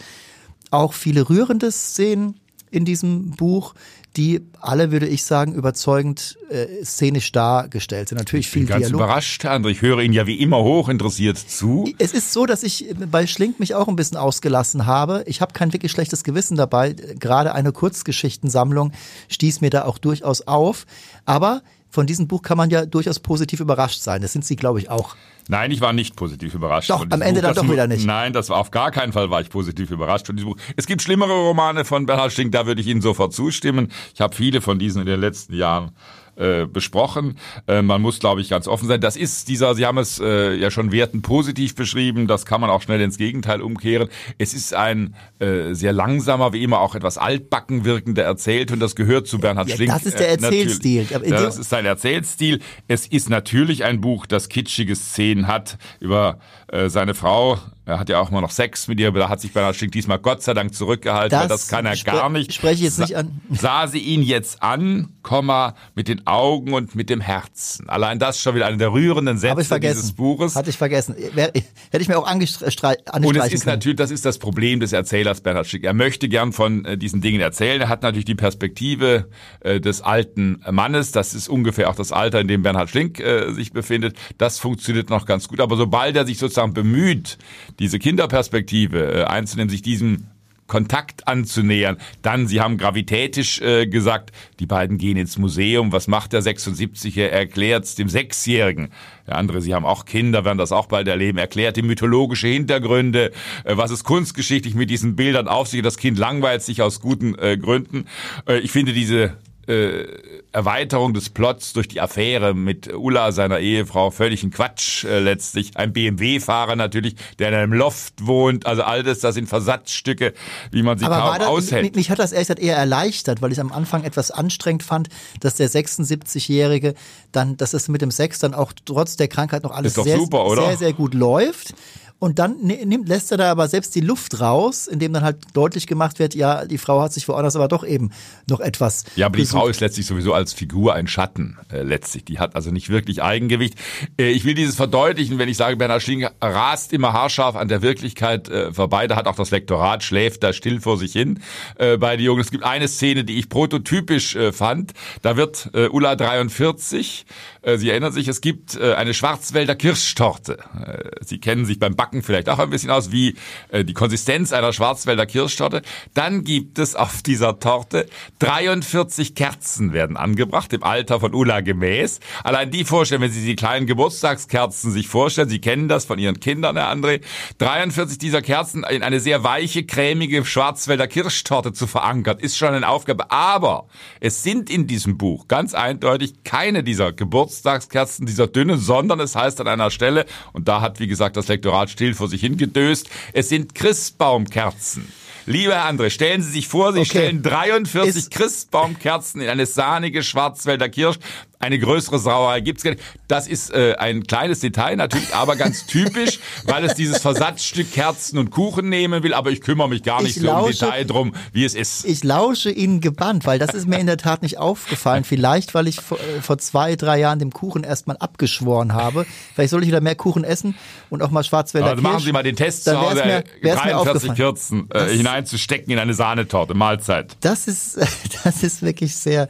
auch 0.70 0.92
viele 0.92 1.28
rührende 1.28 1.72
Szenen 1.72 2.38
in 2.70 2.84
diesem 2.84 3.30
Buch, 3.30 3.74
die 4.16 4.40
alle, 4.60 4.90
würde 4.90 5.06
ich 5.06 5.24
sagen, 5.24 5.54
überzeugend 5.54 6.38
äh, 6.50 6.84
szenisch 6.84 7.30
dargestellt 7.32 8.08
sind. 8.08 8.18
Natürlich 8.18 8.46
ich 8.46 8.52
bin 8.52 8.62
viel 8.62 8.68
ganz 8.68 8.86
Dialog. 8.86 9.00
überrascht, 9.00 9.44
André. 9.44 9.68
Ich 9.68 9.82
höre 9.82 10.00
Ihnen 10.00 10.14
ja 10.14 10.26
wie 10.26 10.40
immer 10.40 10.62
hoch 10.62 10.88
interessiert 10.88 11.38
zu. 11.38 11.88
Es 11.98 12.12
ist 12.12 12.32
so, 12.32 12.46
dass 12.46 12.62
ich 12.62 12.86
bei 13.10 13.26
Schlink 13.26 13.60
mich 13.60 13.74
auch 13.74 13.86
ein 13.86 13.96
bisschen 13.96 14.16
ausgelassen 14.16 14.86
habe. 14.86 15.22
Ich 15.26 15.40
habe 15.40 15.52
kein 15.52 15.72
wirklich 15.72 15.92
schlechtes 15.92 16.24
Gewissen 16.24 16.56
dabei. 16.56 16.94
Gerade 16.94 17.54
eine 17.54 17.72
Kurzgeschichtensammlung 17.72 18.92
stieß 19.28 19.60
mir 19.60 19.70
da 19.70 19.84
auch 19.84 19.98
durchaus 19.98 20.42
auf. 20.42 20.86
Aber 21.24 21.62
von 21.90 22.06
diesem 22.06 22.28
Buch 22.28 22.42
kann 22.42 22.56
man 22.56 22.70
ja 22.70 22.86
durchaus 22.86 23.18
positiv 23.18 23.60
überrascht 23.60 24.00
sein. 24.00 24.20
Das 24.22 24.32
sind 24.32 24.44
Sie, 24.44 24.56
glaube 24.56 24.78
ich, 24.78 24.90
auch. 24.90 25.16
Nein, 25.48 25.70
ich 25.70 25.80
war 25.80 25.94
nicht 25.94 26.14
positiv 26.14 26.54
überrascht. 26.54 26.90
Doch, 26.90 27.06
am 27.08 27.22
Ende 27.22 27.40
Buch. 27.40 27.54
dann 27.54 27.66
doch 27.66 27.72
wieder 27.72 27.86
nicht. 27.86 28.06
Nein, 28.06 28.34
das 28.34 28.50
war 28.50 28.58
auf 28.58 28.70
gar 28.70 28.90
keinen 28.90 29.12
Fall 29.12 29.30
war 29.30 29.40
ich 29.40 29.48
positiv 29.48 29.90
überrascht 29.90 30.26
von 30.26 30.36
diesem 30.36 30.52
Buch. 30.52 30.58
Es 30.76 30.86
gibt 30.86 31.00
schlimmere 31.00 31.32
Romane 31.32 31.86
von 31.86 32.04
Bernhard 32.04 32.32
Stink, 32.32 32.52
da 32.52 32.66
würde 32.66 32.82
ich 32.82 32.86
Ihnen 32.86 33.00
sofort 33.00 33.32
zustimmen. 33.32 33.90
Ich 34.14 34.20
habe 34.20 34.36
viele 34.36 34.60
von 34.60 34.78
diesen 34.78 35.00
in 35.00 35.06
den 35.06 35.20
letzten 35.20 35.54
Jahren 35.54 35.92
äh, 36.38 36.66
besprochen. 36.66 37.38
Äh, 37.66 37.82
man 37.82 38.00
muss, 38.00 38.20
glaube 38.20 38.40
ich, 38.40 38.48
ganz 38.48 38.68
offen 38.68 38.88
sein. 38.88 39.00
Das 39.00 39.16
ist 39.16 39.48
dieser, 39.48 39.74
Sie 39.74 39.84
haben 39.84 39.98
es 39.98 40.20
äh, 40.20 40.54
ja 40.54 40.70
schon 40.70 40.92
werten 40.92 41.22
positiv 41.22 41.74
beschrieben, 41.74 42.26
das 42.26 42.46
kann 42.46 42.60
man 42.60 42.70
auch 42.70 42.82
schnell 42.82 43.00
ins 43.00 43.18
Gegenteil 43.18 43.60
umkehren. 43.60 44.08
Es 44.38 44.54
ist 44.54 44.74
ein 44.74 45.14
äh, 45.40 45.74
sehr 45.74 45.92
langsamer, 45.92 46.52
wie 46.52 46.62
immer 46.62 46.80
auch 46.80 46.94
etwas 46.94 47.18
altbacken 47.18 47.84
wirkender 47.84 48.24
erzählt 48.24 48.70
und 48.72 48.80
das 48.80 48.94
gehört 48.94 49.26
zu 49.26 49.38
Bernhard 49.38 49.68
ja, 49.68 49.76
Schlink. 49.76 49.92
Das 49.92 50.06
ist 50.06 50.18
der 50.18 50.28
äh, 50.28 50.32
Erzählstil. 50.32 51.06
das 51.28 51.58
ist 51.58 51.70
sein 51.70 51.84
Erzählstil. 51.84 52.60
Es 52.86 53.06
ist 53.06 53.30
natürlich 53.30 53.84
ein 53.84 54.00
Buch, 54.00 54.26
das 54.26 54.48
kitschige 54.48 54.94
Szenen 54.94 55.48
hat 55.48 55.78
über 56.00 56.38
äh, 56.68 56.88
seine 56.88 57.14
Frau, 57.14 57.58
er 57.88 57.98
hat 57.98 58.10
ja 58.10 58.20
auch 58.20 58.30
immer 58.30 58.42
noch 58.42 58.50
Sex 58.50 58.86
mit 58.86 59.00
ihr, 59.00 59.08
aber 59.08 59.18
da 59.18 59.28
hat 59.30 59.40
sich 59.40 59.52
Bernhard 59.52 59.74
Schlink 59.74 59.92
diesmal 59.92 60.18
Gott 60.18 60.42
sei 60.42 60.52
Dank 60.52 60.74
zurückgehalten, 60.74 61.30
das 61.30 61.40
weil 61.40 61.48
das 61.48 61.68
kann 61.68 61.86
er 61.86 61.96
gar 61.96 62.28
nicht. 62.28 62.52
Spreche 62.52 62.74
ich 62.74 62.80
jetzt 62.82 62.98
nicht 62.98 63.16
an. 63.16 63.40
Sah 63.50 63.86
sie 63.86 63.98
ihn 63.98 64.22
jetzt 64.22 64.62
an, 64.62 65.14
Komma, 65.22 65.74
mit 65.94 66.06
den 66.08 66.26
Augen 66.26 66.74
und 66.74 66.94
mit 66.94 67.08
dem 67.08 67.22
Herzen. 67.22 67.88
Allein 67.88 68.18
das 68.18 68.36
ist 68.36 68.42
schon 68.42 68.54
wieder 68.54 68.66
einer 68.66 68.76
der 68.76 68.92
rührenden 68.92 69.38
Sätze 69.38 69.80
dieses 69.80 70.12
Buches. 70.12 70.54
Hatte 70.54 70.68
ich 70.68 70.76
vergessen. 70.76 71.14
Hätte 71.34 71.62
ich 71.98 72.08
mir 72.08 72.18
auch 72.18 72.26
angestreichen 72.26 73.00
Und 73.22 73.36
es 73.36 73.52
ist 73.52 73.64
können. 73.64 73.76
natürlich, 73.76 73.96
das 73.96 74.10
ist 74.10 74.24
das 74.26 74.38
Problem 74.38 74.80
des 74.80 74.92
Erzählers 74.92 75.40
Bernhard 75.40 75.66
Schick. 75.66 75.84
Er 75.84 75.94
möchte 75.94 76.28
gern 76.28 76.52
von 76.52 76.84
äh, 76.84 76.98
diesen 76.98 77.22
Dingen 77.22 77.40
erzählen. 77.40 77.80
Er 77.80 77.88
hat 77.88 78.02
natürlich 78.02 78.26
die 78.26 78.34
Perspektive 78.34 79.28
äh, 79.60 79.80
des 79.80 80.02
alten 80.02 80.62
Mannes. 80.70 81.12
Das 81.12 81.32
ist 81.32 81.48
ungefähr 81.48 81.88
auch 81.88 81.96
das 81.96 82.12
Alter, 82.12 82.40
in 82.40 82.48
dem 82.48 82.62
Bernhard 82.62 82.90
Schlink 82.90 83.18
äh, 83.18 83.50
sich 83.52 83.72
befindet. 83.72 84.18
Das 84.36 84.58
funktioniert 84.58 85.08
noch 85.08 85.24
ganz 85.24 85.48
gut. 85.48 85.60
Aber 85.60 85.76
sobald 85.76 86.16
er 86.16 86.26
sich 86.26 86.38
sozusagen 86.38 86.74
bemüht, 86.74 87.38
diese 87.78 87.98
Kinderperspektive 87.98 89.12
äh, 89.12 89.24
einzunehmen, 89.24 89.70
sich 89.70 89.82
diesem 89.82 90.26
Kontakt 90.68 91.26
anzunähern. 91.26 91.96
Dann, 92.22 92.46
Sie 92.46 92.60
haben 92.60 92.76
gravitätisch 92.76 93.60
äh, 93.60 93.86
gesagt, 93.86 94.30
die 94.60 94.66
beiden 94.66 94.98
gehen 94.98 95.16
ins 95.16 95.38
Museum. 95.38 95.92
Was 95.92 96.06
macht 96.06 96.34
der 96.34 96.42
76er? 96.42 97.22
Er 97.22 97.32
erklärt 97.32 97.98
dem 97.98 98.08
Sechsjährigen. 98.08 98.90
Der 99.26 99.36
andere, 99.36 99.62
Sie 99.62 99.74
haben 99.74 99.86
auch 99.86 100.04
Kinder, 100.04 100.44
werden 100.44 100.58
das 100.58 100.70
auch 100.70 100.86
bald 100.86 101.08
erleben. 101.08 101.38
Erklärt 101.38 101.76
die 101.76 101.82
mythologische 101.82 102.48
Hintergründe, 102.48 103.32
äh, 103.64 103.76
was 103.76 103.90
es 103.90 104.04
kunstgeschichtlich 104.04 104.74
mit 104.74 104.90
diesen 104.90 105.16
Bildern 105.16 105.48
auf 105.48 105.68
sich. 105.68 105.82
Das 105.82 105.96
Kind 105.96 106.18
langweilt 106.18 106.62
sich 106.62 106.82
aus 106.82 107.00
guten 107.00 107.34
äh, 107.38 107.56
Gründen. 107.56 108.04
Äh, 108.46 108.58
ich 108.58 108.70
finde 108.70 108.92
diese 108.92 109.38
äh, 109.68 110.06
Erweiterung 110.50 111.12
des 111.12 111.28
Plots 111.28 111.74
durch 111.74 111.88
die 111.88 112.00
Affäre 112.00 112.54
mit 112.54 112.92
Ulla, 112.92 113.32
seiner 113.32 113.58
Ehefrau, 113.58 114.10
völlig 114.10 114.42
ein 114.42 114.50
Quatsch 114.50 115.04
äh, 115.04 115.18
letztlich. 115.20 115.76
Ein 115.76 115.92
BMW-Fahrer 115.92 116.74
natürlich, 116.74 117.16
der 117.38 117.50
in 117.50 117.54
einem 117.54 117.72
Loft 117.74 118.26
wohnt. 118.26 118.66
Also 118.66 118.82
all 118.82 119.02
das, 119.02 119.20
das 119.20 119.34
sind 119.34 119.48
Versatzstücke, 119.48 120.32
wie 120.72 120.82
man 120.82 120.98
sie 120.98 121.04
Aber 121.04 121.20
kaum 121.20 121.38
das, 121.38 121.48
aushält. 121.48 121.96
Mich 121.96 122.10
hat 122.10 122.18
das 122.18 122.32
ehrlich 122.32 122.48
gesagt 122.48 122.60
eher 122.60 122.76
erleichtert, 122.76 123.42
weil 123.42 123.52
ich 123.52 123.60
am 123.60 123.70
Anfang 123.70 124.04
etwas 124.04 124.30
anstrengend 124.30 124.82
fand, 124.82 125.08
dass 125.40 125.56
der 125.56 125.68
76-Jährige 125.68 126.94
dann, 127.32 127.56
dass 127.56 127.74
es 127.74 127.88
mit 127.88 128.00
dem 128.00 128.10
Sex 128.10 128.38
dann 128.38 128.54
auch 128.54 128.72
trotz 128.84 129.16
der 129.16 129.28
Krankheit 129.28 129.64
noch 129.64 129.72
alles 129.72 129.94
sehr, 129.94 130.16
super, 130.16 130.48
sehr, 130.56 130.76
sehr 130.76 130.92
gut 130.94 131.12
läuft. 131.12 131.74
Und 132.20 132.40
dann 132.40 132.56
nimmt, 132.58 133.08
lässt 133.08 133.30
er 133.30 133.38
da 133.38 133.50
aber 133.50 133.68
selbst 133.68 133.94
die 133.94 134.00
Luft 134.00 134.40
raus, 134.40 134.88
indem 134.88 135.12
dann 135.12 135.22
halt 135.22 135.38
deutlich 135.52 135.86
gemacht 135.86 136.18
wird, 136.18 136.34
ja, 136.34 136.64
die 136.64 136.78
Frau 136.78 137.00
hat 137.00 137.12
sich 137.12 137.28
woanders 137.28 137.54
aber 137.54 137.68
doch 137.68 137.86
eben 137.86 138.10
noch 138.48 138.58
etwas. 138.58 139.04
Ja, 139.14 139.26
aber 139.26 139.36
besucht. 139.36 139.52
die 139.52 139.56
Frau 139.56 139.68
ist 139.68 139.80
letztlich 139.80 140.06
sowieso 140.06 140.34
als 140.34 140.52
Figur 140.52 140.94
ein 140.94 141.06
Schatten, 141.06 141.58
äh, 141.72 141.82
letztlich. 141.82 142.24
Die 142.24 142.40
hat 142.40 142.56
also 142.56 142.72
nicht 142.72 142.88
wirklich 142.88 143.22
Eigengewicht. 143.22 143.76
Äh, 144.18 144.30
ich 144.30 144.44
will 144.44 144.54
dieses 144.54 144.74
verdeutlichen, 144.74 145.38
wenn 145.38 145.48
ich 145.48 145.56
sage, 145.56 145.76
Bernhard 145.76 146.02
Schling 146.02 146.26
rast 146.40 146.92
immer 146.92 147.12
haarscharf 147.12 147.54
an 147.54 147.68
der 147.68 147.82
Wirklichkeit 147.82 148.48
äh, 148.48 148.72
vorbei. 148.72 149.06
Da 149.06 149.14
hat 149.14 149.28
auch 149.28 149.36
das 149.36 149.52
Lektorat, 149.52 150.02
schläft 150.02 150.42
da 150.42 150.52
still 150.52 150.80
vor 150.80 150.98
sich 150.98 151.12
hin 151.12 151.38
äh, 151.76 151.98
bei 151.98 152.16
den 152.16 152.24
Jungen. 152.24 152.40
Es 152.40 152.50
gibt 152.50 152.64
eine 152.64 152.88
Szene, 152.88 153.22
die 153.22 153.38
ich 153.38 153.48
prototypisch 153.48 154.34
äh, 154.34 154.52
fand. 154.52 154.92
Da 155.22 155.36
wird 155.36 155.70
äh, 155.72 155.86
Ulla 155.86 156.16
43, 156.16 157.26
äh, 157.62 157.76
Sie 157.76 157.90
erinnern 157.90 158.12
sich, 158.12 158.26
es 158.26 158.40
gibt 158.40 158.74
äh, 158.74 158.94
eine 158.94 159.14
Schwarzwälder 159.14 159.76
Kirschtorte. 159.76 160.58
Äh, 160.84 161.24
Sie 161.24 161.38
kennen 161.38 161.64
sich 161.64 161.78
beim 161.78 161.94
Backen 161.94 162.07
Backen 162.08 162.22
vielleicht 162.22 162.48
auch 162.48 162.58
ein 162.58 162.70
bisschen 162.70 162.90
aus 162.90 163.12
wie 163.12 163.34
äh, 163.68 163.84
die 163.84 163.92
Konsistenz 163.92 164.54
einer 164.54 164.72
Schwarzwälder 164.72 165.26
Kirschtorte. 165.26 165.82
Dann 166.14 166.42
gibt 166.42 166.78
es 166.78 166.94
auf 166.94 167.20
dieser 167.22 167.60
Torte 167.60 168.06
43 168.38 169.34
Kerzen 169.34 169.92
werden 169.92 170.16
angebracht, 170.16 170.72
im 170.72 170.82
Alter 170.82 171.20
von 171.20 171.34
Ulla 171.34 171.60
gemäß. 171.60 172.20
Allein 172.44 172.70
die 172.70 172.84
vorstellen, 172.84 173.20
wenn 173.20 173.30
Sie 173.30 173.44
die 173.44 173.56
kleinen 173.56 173.86
Geburtstagskerzen 173.86 174.90
sich 174.90 175.06
vorstellen, 175.06 175.50
Sie 175.50 175.60
kennen 175.60 175.88
das 175.88 176.06
von 176.06 176.18
Ihren 176.18 176.40
Kindern, 176.40 176.76
Herr 176.76 176.90
André, 176.90 177.20
43 177.58 178.16
dieser 178.16 178.40
Kerzen 178.40 178.84
in 178.84 179.02
eine 179.02 179.20
sehr 179.20 179.44
weiche, 179.44 179.84
cremige 179.84 180.46
Schwarzwälder 180.46 181.08
Kirschtorte 181.08 181.74
zu 181.74 181.86
verankern, 181.86 182.38
ist 182.38 182.56
schon 182.56 182.72
eine 182.72 182.88
Aufgabe. 182.88 183.30
Aber 183.30 183.86
es 184.20 184.42
sind 184.42 184.70
in 184.70 184.86
diesem 184.86 185.18
Buch 185.18 185.46
ganz 185.46 185.74
eindeutig 185.74 186.42
keine 186.42 186.82
dieser 186.82 187.12
Geburtstagskerzen, 187.12 188.24
dieser 188.24 188.46
dünnen, 188.46 188.78
sondern 188.78 189.20
es 189.20 189.36
heißt 189.36 189.60
an 189.60 189.68
einer 189.68 189.90
Stelle, 189.90 190.24
und 190.54 190.68
da 190.68 190.80
hat, 190.80 191.00
wie 191.00 191.06
gesagt, 191.06 191.36
das 191.36 191.48
Lektorat 191.48 191.90
still 191.98 192.14
vor 192.14 192.28
sich 192.28 192.40
hingedöst. 192.42 193.10
Es 193.32 193.48
sind 193.48 193.74
Christbaumkerzen. 193.74 195.12
Lieber 195.46 195.78
André, 195.78 196.10
stellen 196.10 196.42
Sie 196.42 196.50
sich 196.52 196.68
vor, 196.68 196.92
Sie 196.92 197.00
Okay. 197.00 197.08
stellen 197.08 197.42
43 197.42 198.16
Ist- 198.16 198.30
Christbaumkerzen 198.30 199.40
in 199.40 199.48
eine 199.48 199.66
sahnige 199.66 200.22
Schwarzwälder 200.22 200.88
Kirsch. 200.90 201.16
Eine 201.60 201.78
größere 201.80 202.20
Sauerei 202.20 202.60
gibt's 202.60 202.84
gar 202.84 202.92
nicht. 202.92 203.02
Das 203.26 203.48
ist 203.48 203.72
äh, 203.74 203.96
ein 203.98 204.24
kleines 204.28 204.60
Detail 204.60 204.94
natürlich, 204.94 205.34
aber 205.34 205.56
ganz 205.56 205.86
typisch, 205.86 206.38
weil 206.64 206.84
es 206.84 206.94
dieses 206.94 207.18
Versatzstück 207.18 207.92
Kerzen 207.92 208.38
und 208.38 208.50
Kuchen 208.50 208.88
nehmen 208.88 209.24
will. 209.24 209.34
Aber 209.34 209.50
ich 209.50 209.60
kümmere 209.60 209.88
mich 209.88 210.04
gar 210.04 210.22
nicht 210.22 210.36
Ich 210.36 210.42
so 210.42 210.48
im 210.48 210.54
lausche- 210.54 210.84
Detail 210.86 211.04
drum, 211.04 211.32
wie 211.52 211.64
es 211.64 211.74
ist. 211.74 212.04
Ich 212.04 212.22
lausche 212.22 212.70
Ihnen 212.70 213.00
gebannt, 213.00 213.44
weil 213.44 213.58
das 213.58 213.74
ist 213.74 213.88
mir 213.88 213.98
in 213.98 214.06
der 214.06 214.18
Tat 214.18 214.42
nicht 214.42 214.58
aufgefallen. 214.58 215.24
Vielleicht, 215.24 215.74
weil 215.74 215.88
ich 215.88 215.96
vor, 216.00 216.18
äh, 216.20 216.40
vor 216.42 216.58
zwei, 216.58 216.94
drei 216.94 217.18
Jahren 217.18 217.40
dem 217.40 217.52
Kuchen 217.52 217.82
erstmal 217.82 218.16
abgeschworen 218.18 218.92
habe. 218.92 219.26
Vielleicht 219.54 219.70
soll 219.70 219.82
ich 219.82 219.88
wieder 219.88 220.00
mehr 220.00 220.14
Kuchen 220.14 220.44
essen 220.44 220.76
und 221.10 221.22
auch 221.22 221.30
mal 221.30 221.42
Schwarzwälder 221.42 221.90
Also 221.90 222.02
machen. 222.02 222.20
Sie 222.20 222.30
mal 222.30 222.44
den 222.44 222.54
Test 222.54 222.86
Dann 222.86 222.94
zu 222.96 223.00
Hause, 223.02 223.14
mir- 223.24 223.44
wär's 223.62 223.84
mir 223.84 223.90
43 223.90 223.96
aufgefallen. 224.30 224.36
Kerzen 224.36 224.88
äh, 224.92 225.08
hineinzustecken 225.08 225.92
in 225.92 225.98
eine 225.98 226.14
Sahnetorte, 226.14 226.74
Mahlzeit. 226.74 227.36
Das 227.40 227.66
ist, 227.66 227.98
das 228.44 228.62
ist 228.62 228.82
wirklich 228.82 229.16
sehr, 229.16 229.48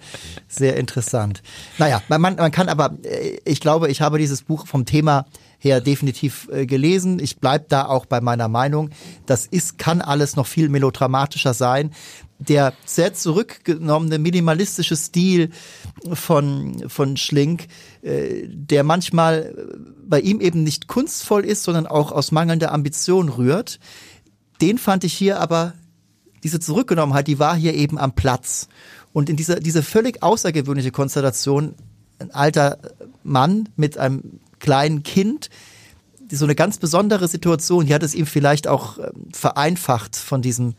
sehr 0.48 0.76
interessant. 0.78 1.42
Naja, 1.76 1.97
man, 2.08 2.20
man 2.20 2.36
man 2.36 2.50
kann 2.50 2.68
aber, 2.68 2.96
äh, 3.02 3.38
ich 3.44 3.60
glaube, 3.60 3.88
ich 3.88 4.00
habe 4.00 4.18
dieses 4.18 4.42
Buch 4.42 4.66
vom 4.66 4.84
Thema 4.84 5.26
her 5.58 5.80
definitiv 5.80 6.48
äh, 6.52 6.66
gelesen. 6.66 7.18
Ich 7.18 7.38
bleib 7.38 7.68
da 7.68 7.86
auch 7.86 8.06
bei 8.06 8.20
meiner 8.20 8.48
Meinung. 8.48 8.90
Das 9.26 9.46
ist, 9.46 9.78
kann 9.78 10.00
alles 10.00 10.36
noch 10.36 10.46
viel 10.46 10.68
melodramatischer 10.68 11.52
sein. 11.52 11.90
Der 12.38 12.72
sehr 12.84 13.14
zurückgenommene 13.14 14.18
minimalistische 14.18 14.96
Stil 14.96 15.50
von, 16.12 16.84
von 16.88 17.16
Schlink, 17.16 17.66
äh, 18.02 18.46
der 18.46 18.84
manchmal 18.84 19.54
äh, 19.56 19.76
bei 20.06 20.20
ihm 20.20 20.40
eben 20.40 20.62
nicht 20.62 20.86
kunstvoll 20.86 21.44
ist, 21.44 21.64
sondern 21.64 21.88
auch 21.88 22.12
aus 22.12 22.30
mangelnder 22.30 22.72
Ambition 22.72 23.28
rührt, 23.28 23.80
den 24.60 24.78
fand 24.78 25.04
ich 25.04 25.12
hier 25.12 25.40
aber 25.40 25.74
diese 26.44 26.60
Zurückgenommenheit, 26.60 27.26
die 27.26 27.40
war 27.40 27.56
hier 27.56 27.74
eben 27.74 27.98
am 27.98 28.12
Platz. 28.12 28.68
Und 29.12 29.28
in 29.28 29.36
dieser 29.36 29.58
diese 29.58 29.82
völlig 29.82 30.22
außergewöhnliche 30.22 30.92
Konstellation, 30.92 31.74
ein 32.18 32.30
alter 32.30 32.78
Mann 33.22 33.68
mit 33.76 33.98
einem 33.98 34.40
kleinen 34.58 35.02
Kind, 35.02 35.50
so 36.30 36.44
eine 36.44 36.54
ganz 36.54 36.78
besondere 36.78 37.26
Situation, 37.28 37.86
die 37.86 37.94
hat 37.94 38.02
es 38.02 38.14
ihm 38.14 38.26
vielleicht 38.26 38.68
auch 38.68 38.98
ähm, 38.98 39.28
vereinfacht 39.32 40.16
von 40.16 40.42
diesem 40.42 40.74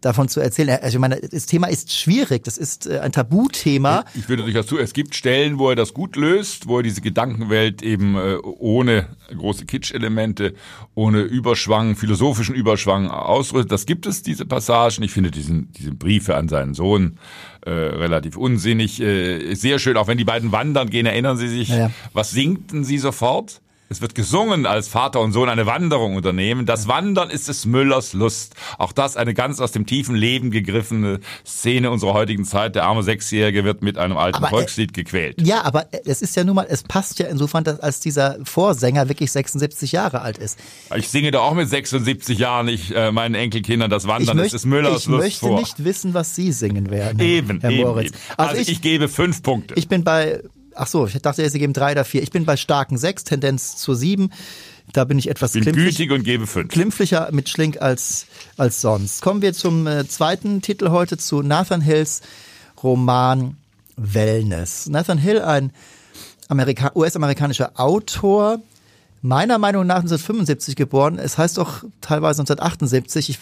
davon 0.00 0.28
zu 0.28 0.40
erzählen. 0.40 0.78
Also 0.82 0.96
ich 0.96 1.00
meine, 1.00 1.20
das 1.20 1.46
Thema 1.46 1.68
ist 1.68 1.92
schwierig, 1.92 2.44
das 2.44 2.58
ist 2.58 2.86
äh, 2.86 2.98
ein 3.00 3.12
Tabuthema. 3.12 4.04
Ich 4.14 4.28
würde 4.28 4.42
durchaus 4.42 4.66
zu, 4.66 4.78
es 4.78 4.92
gibt 4.92 5.14
Stellen, 5.14 5.58
wo 5.58 5.70
er 5.70 5.76
das 5.76 5.94
gut 5.94 6.16
löst, 6.16 6.68
wo 6.68 6.78
er 6.78 6.82
diese 6.82 7.00
Gedankenwelt 7.00 7.82
eben 7.82 8.16
äh, 8.16 8.36
ohne 8.42 9.08
große 9.36 9.64
Kitsch-Elemente, 9.64 10.54
ohne 10.94 11.22
Überschwang, 11.22 11.96
philosophischen 11.96 12.54
Überschwang 12.54 13.08
ausrüstet. 13.08 13.72
Das 13.72 13.86
gibt 13.86 14.06
es, 14.06 14.22
diese 14.22 14.44
Passagen. 14.44 15.02
Ich 15.02 15.12
finde 15.12 15.30
diesen, 15.30 15.72
diese 15.72 15.92
Briefe 15.92 16.36
an 16.36 16.48
seinen 16.48 16.74
Sohn 16.74 17.18
äh, 17.64 17.70
relativ 17.70 18.36
unsinnig. 18.36 19.00
Äh, 19.00 19.54
sehr 19.54 19.78
schön, 19.78 19.96
auch 19.96 20.06
wenn 20.08 20.18
die 20.18 20.24
beiden 20.24 20.52
wandern 20.52 20.90
gehen, 20.90 21.06
erinnern 21.06 21.36
Sie 21.36 21.48
sich, 21.48 21.68
Ja, 21.70 21.76
ja. 21.78 21.90
was 22.12 22.30
singten 22.30 22.84
Sie 22.84 22.98
sofort? 22.98 23.60
Es 23.94 24.00
wird 24.00 24.16
gesungen, 24.16 24.66
als 24.66 24.88
Vater 24.88 25.20
und 25.20 25.30
Sohn 25.30 25.48
eine 25.48 25.66
Wanderung 25.66 26.16
unternehmen. 26.16 26.66
Das 26.66 26.88
Wandern 26.88 27.30
ist 27.30 27.46
des 27.46 27.64
Müllers 27.64 28.12
Lust. 28.12 28.56
Auch 28.76 28.90
das 28.90 29.16
eine 29.16 29.34
ganz 29.34 29.60
aus 29.60 29.70
dem 29.70 29.86
tiefen 29.86 30.16
Leben 30.16 30.50
gegriffene 30.50 31.20
Szene 31.46 31.92
unserer 31.92 32.12
heutigen 32.12 32.44
Zeit. 32.44 32.74
Der 32.74 32.86
arme 32.86 33.04
Sechsjährige 33.04 33.62
wird 33.62 33.82
mit 33.82 33.96
einem 33.96 34.16
alten 34.16 34.38
Aber, 34.38 34.48
äh, 34.48 34.50
Volkslied 34.50 34.94
gequält. 34.94 35.40
Ja, 35.40 35.62
aber 35.62 35.86
äh, 35.92 36.00
es 36.06 36.22
ist 36.22 36.34
ja 36.34 36.42
nun 36.42 36.56
mal, 36.56 36.66
es 36.68 36.82
passt 36.82 37.20
ja 37.20 37.28
insofern, 37.28 37.62
dass 37.62 37.78
als 37.78 38.00
dieser 38.00 38.38
Vorsänger 38.42 39.08
wirklich 39.08 39.30
76 39.30 39.92
Jahre 39.92 40.22
alt 40.22 40.38
ist. 40.38 40.58
Ich 40.96 41.08
singe 41.08 41.30
da 41.30 41.38
auch 41.38 41.54
mit 41.54 41.68
76 41.68 42.36
Jahren 42.36 42.66
ich, 42.66 42.92
äh, 42.96 43.12
meinen 43.12 43.36
Enkelkindern 43.36 43.90
das 43.90 44.02
Ich, 44.02 44.08
Wandern 44.08 44.38
ist 44.38 44.42
möcht, 44.42 44.54
des 44.54 44.64
Müllers 44.64 45.02
ich 45.02 45.06
Lust 45.06 45.22
möchte 45.22 45.46
vor. 45.46 45.60
nicht 45.60 45.84
wissen, 45.84 46.14
was 46.14 46.34
Sie 46.34 46.50
singen 46.50 46.90
werden, 46.90 47.20
eben, 47.20 47.60
Herr 47.60 47.70
eben, 47.70 47.82
Moritz. 47.84 48.06
eben. 48.08 48.16
Also, 48.36 48.50
Also, 48.50 48.62
ich, 48.62 48.68
ich, 48.70 48.82
gebe 48.82 49.08
fünf 49.08 49.44
Punkte. 49.44 49.74
ich 49.76 49.86
bin 49.86 50.02
bei, 50.02 50.42
ach 50.74 50.86
so, 50.86 51.06
ich 51.06 51.20
dachte, 51.20 51.48
Sie 51.48 51.58
geben 51.58 51.72
drei 51.72 51.92
oder 51.92 52.04
vier. 52.04 52.22
Ich 52.22 52.30
bin 52.30 52.44
bei 52.44 52.56
starken 52.56 52.98
sechs, 52.98 53.24
Tendenz 53.24 53.76
zu 53.76 53.94
sieben. 53.94 54.30
Da 54.92 55.04
bin 55.04 55.18
ich 55.18 55.28
etwas 55.28 55.52
bin 55.52 55.62
klimpflich, 55.62 55.96
gütig 55.96 56.12
und 56.12 56.24
gebe 56.24 56.46
fünf. 56.46 56.68
klimpflicher 56.70 57.30
mit 57.32 57.48
Schlink 57.48 57.80
als, 57.80 58.26
als 58.56 58.80
sonst. 58.80 59.22
Kommen 59.22 59.42
wir 59.42 59.54
zum 59.54 59.86
äh, 59.86 60.06
zweiten 60.06 60.60
Titel 60.62 60.90
heute, 60.90 61.16
zu 61.16 61.42
Nathan 61.42 61.80
Hills 61.80 62.20
Roman 62.82 63.56
Wellness. 63.96 64.88
Nathan 64.88 65.18
Hill, 65.18 65.40
ein 65.40 65.72
Amerika 66.48 66.92
US-amerikanischer 66.94 67.72
Autor, 67.76 68.60
meiner 69.22 69.56
Meinung 69.56 69.86
nach 69.86 70.00
1975 70.00 70.76
geboren. 70.76 71.18
Es 71.18 71.38
heißt 71.38 71.58
auch 71.58 71.82
teilweise 72.02 72.42
1978. 72.42 73.30
Ich, 73.30 73.38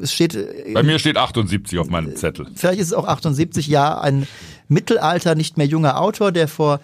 es 0.00 0.12
steht 0.12 0.34
äh, 0.34 0.72
Bei 0.72 0.82
mir 0.82 0.98
steht 0.98 1.18
78 1.18 1.78
auf 1.78 1.90
meinem 1.90 2.16
Zettel. 2.16 2.46
vielleicht 2.54 2.80
ist 2.80 2.88
es 2.88 2.92
auch 2.94 3.06
78 3.06 3.66
Jahre, 3.66 4.00
ein 4.00 4.26
Mittelalter, 4.68 5.34
nicht 5.34 5.56
mehr 5.56 5.66
junger 5.66 6.00
Autor, 6.00 6.32
der 6.32 6.48
vor 6.48 6.80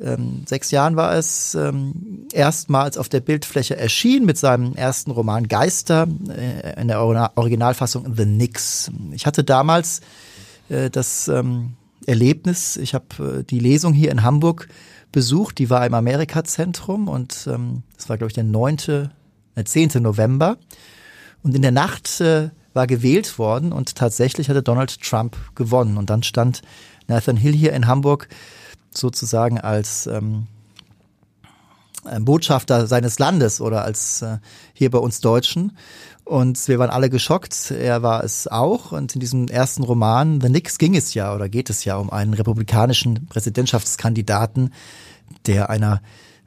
ähm, 0.00 0.42
sechs 0.46 0.70
Jahren 0.70 0.96
war 0.96 1.14
es, 1.14 1.54
ähm, 1.54 2.26
erstmals 2.32 2.98
auf 2.98 3.08
der 3.08 3.20
Bildfläche 3.20 3.76
erschien 3.76 4.24
mit 4.24 4.38
seinem 4.38 4.74
ersten 4.74 5.10
Roman 5.12 5.46
Geister 5.46 6.08
äh, 6.28 6.80
in 6.80 6.88
der 6.88 7.00
Originalfassung 7.00 8.14
The 8.16 8.26
Nix. 8.26 8.90
Ich 9.12 9.26
hatte 9.26 9.44
damals 9.44 10.00
äh, 10.68 10.90
das 10.90 11.28
ähm, 11.28 11.74
Erlebnis, 12.06 12.76
ich 12.76 12.94
habe 12.94 13.40
äh, 13.40 13.44
die 13.44 13.60
Lesung 13.60 13.92
hier 13.92 14.10
in 14.10 14.22
Hamburg 14.22 14.68
besucht, 15.12 15.58
die 15.58 15.70
war 15.70 15.86
im 15.86 15.94
Amerika-Zentrum 15.94 17.08
und 17.08 17.48
ähm, 17.50 17.82
das 17.96 18.08
war, 18.08 18.18
glaube 18.18 18.30
ich, 18.30 18.34
der 18.34 18.44
9., 18.44 19.10
der 19.56 19.64
10. 19.64 20.02
November. 20.02 20.56
Und 21.44 21.54
in 21.54 21.62
der 21.62 21.70
Nacht 21.70 22.20
äh, 22.20 22.50
war 22.72 22.88
gewählt 22.88 23.38
worden 23.38 23.72
und 23.72 23.94
tatsächlich 23.94 24.48
hatte 24.48 24.62
Donald 24.62 25.00
Trump 25.00 25.36
gewonnen. 25.54 25.96
Und 25.96 26.10
dann 26.10 26.22
stand 26.24 26.62
Nathan 27.06 27.36
Hill 27.36 27.52
hier 27.52 27.72
in 27.72 27.86
Hamburg 27.86 28.28
sozusagen 28.90 29.60
als 29.60 30.06
ähm, 30.06 30.46
ein 32.04 32.24
Botschafter 32.24 32.86
seines 32.86 33.18
Landes 33.18 33.60
oder 33.60 33.84
als 33.84 34.22
äh, 34.22 34.38
hier 34.72 34.90
bei 34.90 34.98
uns 34.98 35.20
Deutschen. 35.20 35.76
Und 36.24 36.68
wir 36.68 36.78
waren 36.78 36.90
alle 36.90 37.10
geschockt. 37.10 37.70
Er 37.70 38.02
war 38.02 38.24
es 38.24 38.48
auch. 38.48 38.92
Und 38.92 39.14
in 39.14 39.20
diesem 39.20 39.48
ersten 39.48 39.82
Roman, 39.82 40.40
The 40.40 40.48
Nix, 40.48 40.78
ging 40.78 40.96
es 40.96 41.12
ja 41.14 41.34
oder 41.34 41.48
geht 41.48 41.68
es 41.68 41.84
ja 41.84 41.96
um 41.96 42.10
einen 42.10 42.34
republikanischen 42.34 43.26
Präsidentschaftskandidaten, 43.26 44.72
der 45.46 45.68
einer 45.68 46.00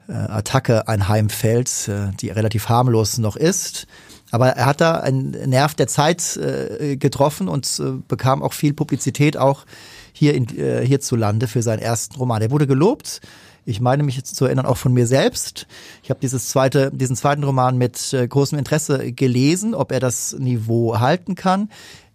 äh, 0.08 0.12
Attacke 0.12 0.88
einheimfällt, 0.88 1.88
äh, 1.88 2.10
die 2.20 2.30
relativ 2.30 2.68
harmlos 2.68 3.18
noch 3.18 3.36
ist. 3.36 3.86
Aber 4.30 4.48
er 4.50 4.66
hat 4.66 4.80
da 4.80 4.94
einen 4.96 5.30
Nerv 5.30 5.74
der 5.74 5.86
Zeit 5.86 6.36
äh, 6.36 6.96
getroffen 6.96 7.48
und 7.48 7.80
äh, 7.80 7.92
bekam 8.06 8.42
auch 8.42 8.52
viel 8.52 8.74
Publizität, 8.74 9.36
auch 9.36 9.64
hier 10.12 10.34
in, 10.34 10.46
äh, 10.58 10.84
hierzulande 10.84 11.46
für 11.46 11.62
seinen 11.62 11.80
ersten 11.80 12.16
Roman. 12.16 12.40
Der 12.40 12.50
wurde 12.50 12.66
gelobt. 12.66 13.20
Ich 13.64 13.80
meine 13.80 14.02
mich 14.02 14.16
jetzt 14.16 14.34
zu 14.34 14.46
erinnern, 14.46 14.66
auch 14.66 14.78
von 14.78 14.94
mir 14.94 15.06
selbst. 15.06 15.66
Ich 16.02 16.10
habe 16.10 16.20
dieses 16.20 16.48
zweite, 16.48 16.90
diesen 16.92 17.16
zweiten 17.16 17.44
Roman 17.44 17.76
mit 17.76 18.12
äh, 18.12 18.26
großem 18.26 18.58
Interesse 18.58 19.12
gelesen, 19.12 19.74
ob 19.74 19.92
er 19.92 20.00
das 20.00 20.34
Niveau 20.38 20.98
halten 20.98 21.34
kann. 21.34 21.68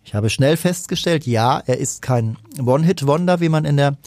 Ich 0.05 0.13
habe 0.13 0.29
schnell 0.29 0.57
festgestellt, 0.57 1.25
ja, 1.25 1.61
er 1.65 1.77
ist 1.77 2.01
kein 2.01 2.37
One-Hit-Wonder, 2.59 3.39
wie 3.39 3.49
man 3.49 3.63
in 3.63 3.77
der 3.77 3.97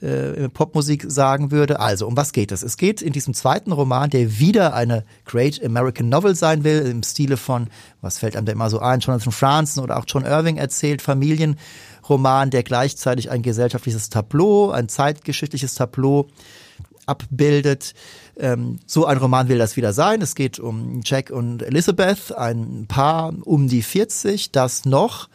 äh, 0.00 0.48
Popmusik 0.48 1.04
sagen 1.08 1.50
würde. 1.50 1.80
Also, 1.80 2.06
um 2.06 2.16
was 2.16 2.32
geht 2.32 2.52
es? 2.52 2.62
Es 2.62 2.76
geht 2.76 3.02
in 3.02 3.12
diesem 3.12 3.34
zweiten 3.34 3.72
Roman, 3.72 4.10
der 4.10 4.38
wieder 4.38 4.74
eine 4.74 5.04
Great 5.24 5.64
American 5.64 6.08
Novel 6.08 6.34
sein 6.34 6.64
will, 6.64 6.86
im 6.86 7.02
Stile 7.02 7.36
von, 7.36 7.68
was 8.00 8.18
fällt 8.18 8.36
einem 8.36 8.46
da 8.46 8.52
immer 8.52 8.70
so 8.70 8.80
ein, 8.80 9.00
Jonathan 9.00 9.32
Franzen 9.32 9.80
oder 9.80 9.98
auch 9.98 10.04
John 10.06 10.24
Irving 10.24 10.56
erzählt, 10.56 11.02
Familienroman, 11.02 12.50
der 12.50 12.62
gleichzeitig 12.62 13.30
ein 13.30 13.42
gesellschaftliches 13.42 14.10
Tableau, 14.10 14.70
ein 14.70 14.88
zeitgeschichtliches 14.88 15.74
Tableau 15.74 16.28
abbildet. 17.06 17.94
Ähm, 18.36 18.80
so 18.86 19.06
ein 19.06 19.18
Roman 19.18 19.48
will 19.48 19.58
das 19.58 19.76
wieder 19.76 19.92
sein. 19.92 20.20
Es 20.22 20.34
geht 20.34 20.58
um 20.58 21.00
Jack 21.04 21.30
und 21.30 21.62
Elizabeth, 21.62 22.32
ein 22.36 22.86
Paar 22.88 23.32
um 23.44 23.68
die 23.68 23.82
40, 23.82 24.52
das 24.52 24.84
noch 24.84 25.28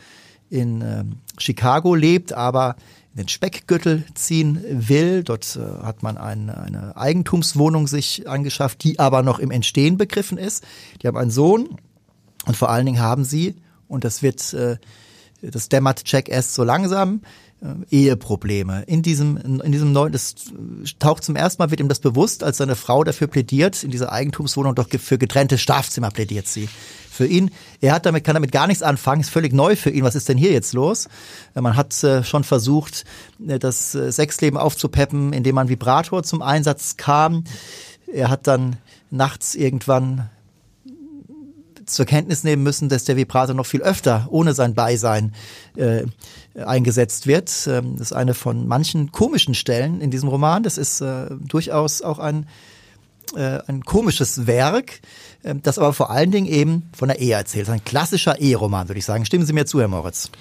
in 0.50 0.82
ähm, 0.82 1.18
Chicago 1.38 1.96
lebt, 1.96 2.34
aber 2.34 2.76
den 3.20 3.28
Speckgürtel 3.28 4.04
ziehen 4.16 4.64
will. 4.70 5.24
Dort 5.24 5.58
äh, 5.58 5.84
hat 5.84 6.02
man 6.02 6.18
ein, 6.18 6.50
eine 6.50 6.98
Eigentumswohnung 6.98 7.88
sich 7.88 8.28
angeschafft, 8.28 8.84
die 8.84 8.98
aber 8.98 9.22
noch 9.22 9.40
im 9.40 9.52
Entstehen 9.52 9.98
begriffen 9.98 10.38
ist. 10.38 10.64
Die 11.02 11.08
haben 11.08 11.18
einen 11.18 11.32
Sohn 11.32 11.78
und 12.46 12.58
vor 12.58 12.70
allen 12.70 12.86
Dingen 12.86 13.00
haben 13.00 13.26
sie, 13.26 13.56
und 13.88 14.04
das 14.04 14.24
wird, 14.24 14.54
äh, 14.54 14.78
das 15.42 15.70
dämmert 15.70 16.04
Jack 16.06 16.30
erst 16.30 16.54
so 16.54 16.64
langsam, 16.64 17.22
äh, 17.62 17.96
Eheprobleme. 17.96 18.84
In 18.84 19.02
diesem, 19.02 19.36
in 19.38 19.72
diesem 19.72 19.92
neuen, 19.92 20.14
das 20.14 20.36
taucht 21.00 21.26
zum 21.26 21.36
ersten 21.36 21.62
Mal, 21.62 21.72
wird 21.72 21.82
ihm 21.82 21.90
das 21.90 22.00
bewusst, 22.00 22.44
als 22.44 22.58
seine 22.58 22.78
Frau 22.78 23.04
dafür 23.04 23.28
plädiert, 23.28 23.84
in 23.84 23.92
dieser 23.92 24.14
Eigentumswohnung 24.14 24.76
doch 24.76 24.88
für 24.90 25.18
getrennte 25.18 25.58
Schlafzimmer 25.58 26.10
plädiert 26.10 26.48
sie. 26.48 26.70
Für 27.20 27.28
ihn, 27.28 27.52
er 27.82 27.92
hat 27.92 28.06
damit, 28.06 28.24
kann 28.24 28.36
damit 28.36 28.54
gar 28.54 28.66
nichts 28.66 28.82
anfangen, 28.82 29.20
ist 29.20 29.30
völlig 29.30 29.52
neu 29.52 29.76
für 29.76 29.90
ihn. 29.90 30.06
Was 30.06 30.16
ist 30.16 30.30
denn 30.30 30.38
hier 30.38 30.54
jetzt 30.54 30.72
los? 30.72 31.10
Äh, 31.54 31.60
Man 31.60 31.76
hat 31.76 32.02
äh, 32.02 32.24
schon 32.24 32.46
versucht, 32.46 33.04
äh, 33.46 33.60
das 33.60 33.92
Sexleben 33.92 34.58
aufzupeppen, 34.58 35.34
indem 35.34 35.56
man 35.56 35.68
Vibrator 35.68 36.24
zum 36.24 36.42
Einsatz 36.42 36.96
kam. 36.96 37.44
Er 38.08 38.30
hat 38.30 38.48
dann 38.48 38.78
nachts 39.12 39.54
irgendwann 39.54 40.30
zur 41.88 42.06
Kenntnis 42.06 42.46
nehmen 42.46 42.64
müssen, 42.64 42.88
dass 42.88 43.04
der 43.04 43.18
Vibrator 43.18 43.54
noch 43.54 43.66
viel 43.66 43.82
öfter 43.82 44.30
ohne 44.30 44.54
sein 44.54 44.74
Beisein 44.74 45.34
äh, 45.76 46.04
eingesetzt 46.56 47.28
wird. 47.28 47.52
Ähm, 47.68 47.98
das 47.98 48.12
ist 48.12 48.14
eine 48.14 48.34
von 48.34 48.66
manchen 48.66 49.12
komischen 49.12 49.56
Stellen 49.56 50.00
in 50.00 50.10
diesem 50.10 50.30
Roman. 50.30 50.64
Das 50.64 50.78
ist 50.78 51.02
äh, 51.02 51.26
durchaus 51.32 52.02
auch 52.02 52.20
ein 52.20 52.48
äh, 53.34 53.60
ein 53.68 53.84
komisches 53.84 54.48
Werk, 54.48 55.02
äh, 55.44 55.56
das 55.62 55.78
aber 55.78 55.94
vor 55.94 56.10
allen 56.10 56.32
Dingen 56.32 56.48
eben 56.48 56.90
von 56.96 57.10
der 57.10 57.20
Ehe 57.20 57.36
erzählt. 57.36 57.70
Ein 57.70 57.84
klassischer 57.84 58.40
Eheroman, 58.40 58.88
würde 58.88 59.00
ich 59.00 59.06
sagen. 59.06 59.26
Stimmen 59.26 59.46
Sie 59.46 59.54
mir 59.54 59.66
zu, 59.66 59.80
Herr 59.80 59.88
Moritz? 59.88 60.32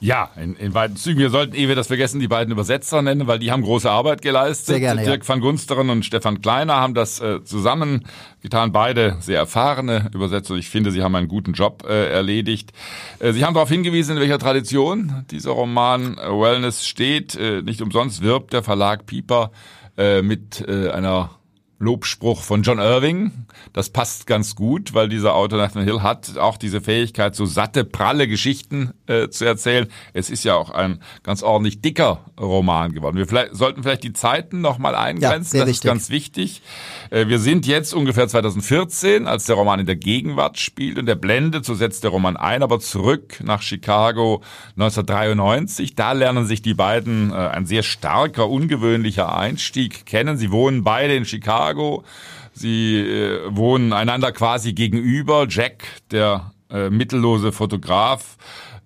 Ja, 0.00 0.30
in, 0.36 0.54
in 0.54 0.74
weiten 0.74 0.94
Zügen. 0.94 1.18
Wir 1.18 1.30
sollten, 1.30 1.54
ehe 1.54 1.66
wir 1.66 1.74
das 1.74 1.88
vergessen, 1.88 2.20
die 2.20 2.28
beiden 2.28 2.52
Übersetzer 2.52 3.02
nennen, 3.02 3.26
weil 3.26 3.40
die 3.40 3.50
haben 3.50 3.62
große 3.62 3.90
Arbeit 3.90 4.22
geleistet. 4.22 4.66
Sehr 4.66 4.80
gerne, 4.80 5.02
Dirk 5.02 5.24
ja. 5.24 5.28
van 5.28 5.40
Gunsteren 5.40 5.90
und 5.90 6.04
Stefan 6.04 6.40
Kleiner 6.40 6.76
haben 6.76 6.94
das 6.94 7.20
äh, 7.20 7.42
zusammen 7.42 8.04
getan. 8.40 8.70
Beide 8.70 9.16
sehr 9.20 9.38
erfahrene 9.38 10.08
Übersetzer. 10.14 10.54
Ich 10.54 10.70
finde, 10.70 10.92
sie 10.92 11.02
haben 11.02 11.16
einen 11.16 11.26
guten 11.26 11.52
Job 11.52 11.84
äh, 11.88 12.12
erledigt. 12.12 12.72
Äh, 13.18 13.32
sie 13.32 13.44
haben 13.44 13.54
darauf 13.54 13.70
hingewiesen, 13.70 14.14
in 14.14 14.20
welcher 14.20 14.38
Tradition 14.38 15.24
dieser 15.32 15.50
Roman 15.50 16.16
äh, 16.16 16.28
Wellness 16.30 16.86
steht. 16.86 17.34
Äh, 17.34 17.62
nicht 17.62 17.82
umsonst 17.82 18.22
wirbt 18.22 18.52
der 18.52 18.62
Verlag 18.62 19.04
Pieper 19.04 19.50
äh, 19.96 20.22
mit 20.22 20.64
einer 20.68 21.37
Lobspruch 21.78 22.42
von 22.42 22.62
John 22.62 22.78
Irving. 22.78 23.30
Das 23.72 23.90
passt 23.90 24.26
ganz 24.26 24.56
gut, 24.56 24.94
weil 24.94 25.08
dieser 25.08 25.34
Autor 25.34 25.58
Nathan 25.58 25.84
Hill 25.84 26.02
hat 26.02 26.36
auch 26.36 26.56
diese 26.56 26.80
Fähigkeit, 26.80 27.36
so 27.36 27.46
satte, 27.46 27.84
pralle 27.84 28.26
Geschichten 28.26 28.92
äh, 29.06 29.28
zu 29.28 29.44
erzählen. 29.44 29.86
Es 30.12 30.28
ist 30.28 30.44
ja 30.44 30.56
auch 30.56 30.70
ein 30.70 31.00
ganz 31.22 31.42
ordentlich 31.42 31.80
dicker 31.80 32.24
Roman 32.38 32.92
geworden. 32.92 33.16
Wir 33.16 33.26
vielleicht, 33.26 33.54
sollten 33.54 33.82
vielleicht 33.82 34.02
die 34.02 34.12
Zeiten 34.12 34.60
nochmal 34.60 34.96
eingrenzen. 34.96 35.44
sehr 35.44 35.60
das 35.60 35.68
wichtig. 35.68 35.84
ist 35.84 35.88
ganz 35.88 36.10
wichtig. 36.10 36.62
Äh, 37.10 37.28
wir 37.28 37.38
sind 37.38 37.66
jetzt 37.66 37.94
ungefähr 37.94 38.26
2014, 38.26 39.28
als 39.28 39.44
der 39.44 39.54
Roman 39.54 39.78
in 39.78 39.86
der 39.86 39.96
Gegenwart 39.96 40.58
spielt 40.58 40.98
und 40.98 41.06
der 41.06 41.14
blendet, 41.14 41.64
so 41.64 41.74
setzt 41.74 42.02
der 42.02 42.10
Roman 42.10 42.36
ein, 42.36 42.64
aber 42.64 42.80
zurück 42.80 43.40
nach 43.42 43.62
Chicago 43.62 44.42
1993. 44.76 45.94
Da 45.94 46.12
lernen 46.12 46.44
sich 46.44 46.60
die 46.60 46.74
beiden, 46.74 47.30
äh, 47.30 47.34
ein 47.34 47.66
sehr 47.66 47.84
starker, 47.84 48.48
ungewöhnlicher 48.48 49.36
Einstieg 49.36 50.06
kennen. 50.06 50.36
Sie 50.36 50.50
wohnen 50.50 50.82
beide 50.82 51.14
in 51.14 51.24
Chicago. 51.68 52.04
Sie 52.52 52.96
äh, 52.98 53.40
wohnen 53.50 53.92
einander 53.92 54.32
quasi 54.32 54.72
gegenüber. 54.72 55.46
Jack, 55.48 55.84
der 56.10 56.52
äh, 56.70 56.90
mittellose 56.90 57.52
Fotograf, 57.52 58.36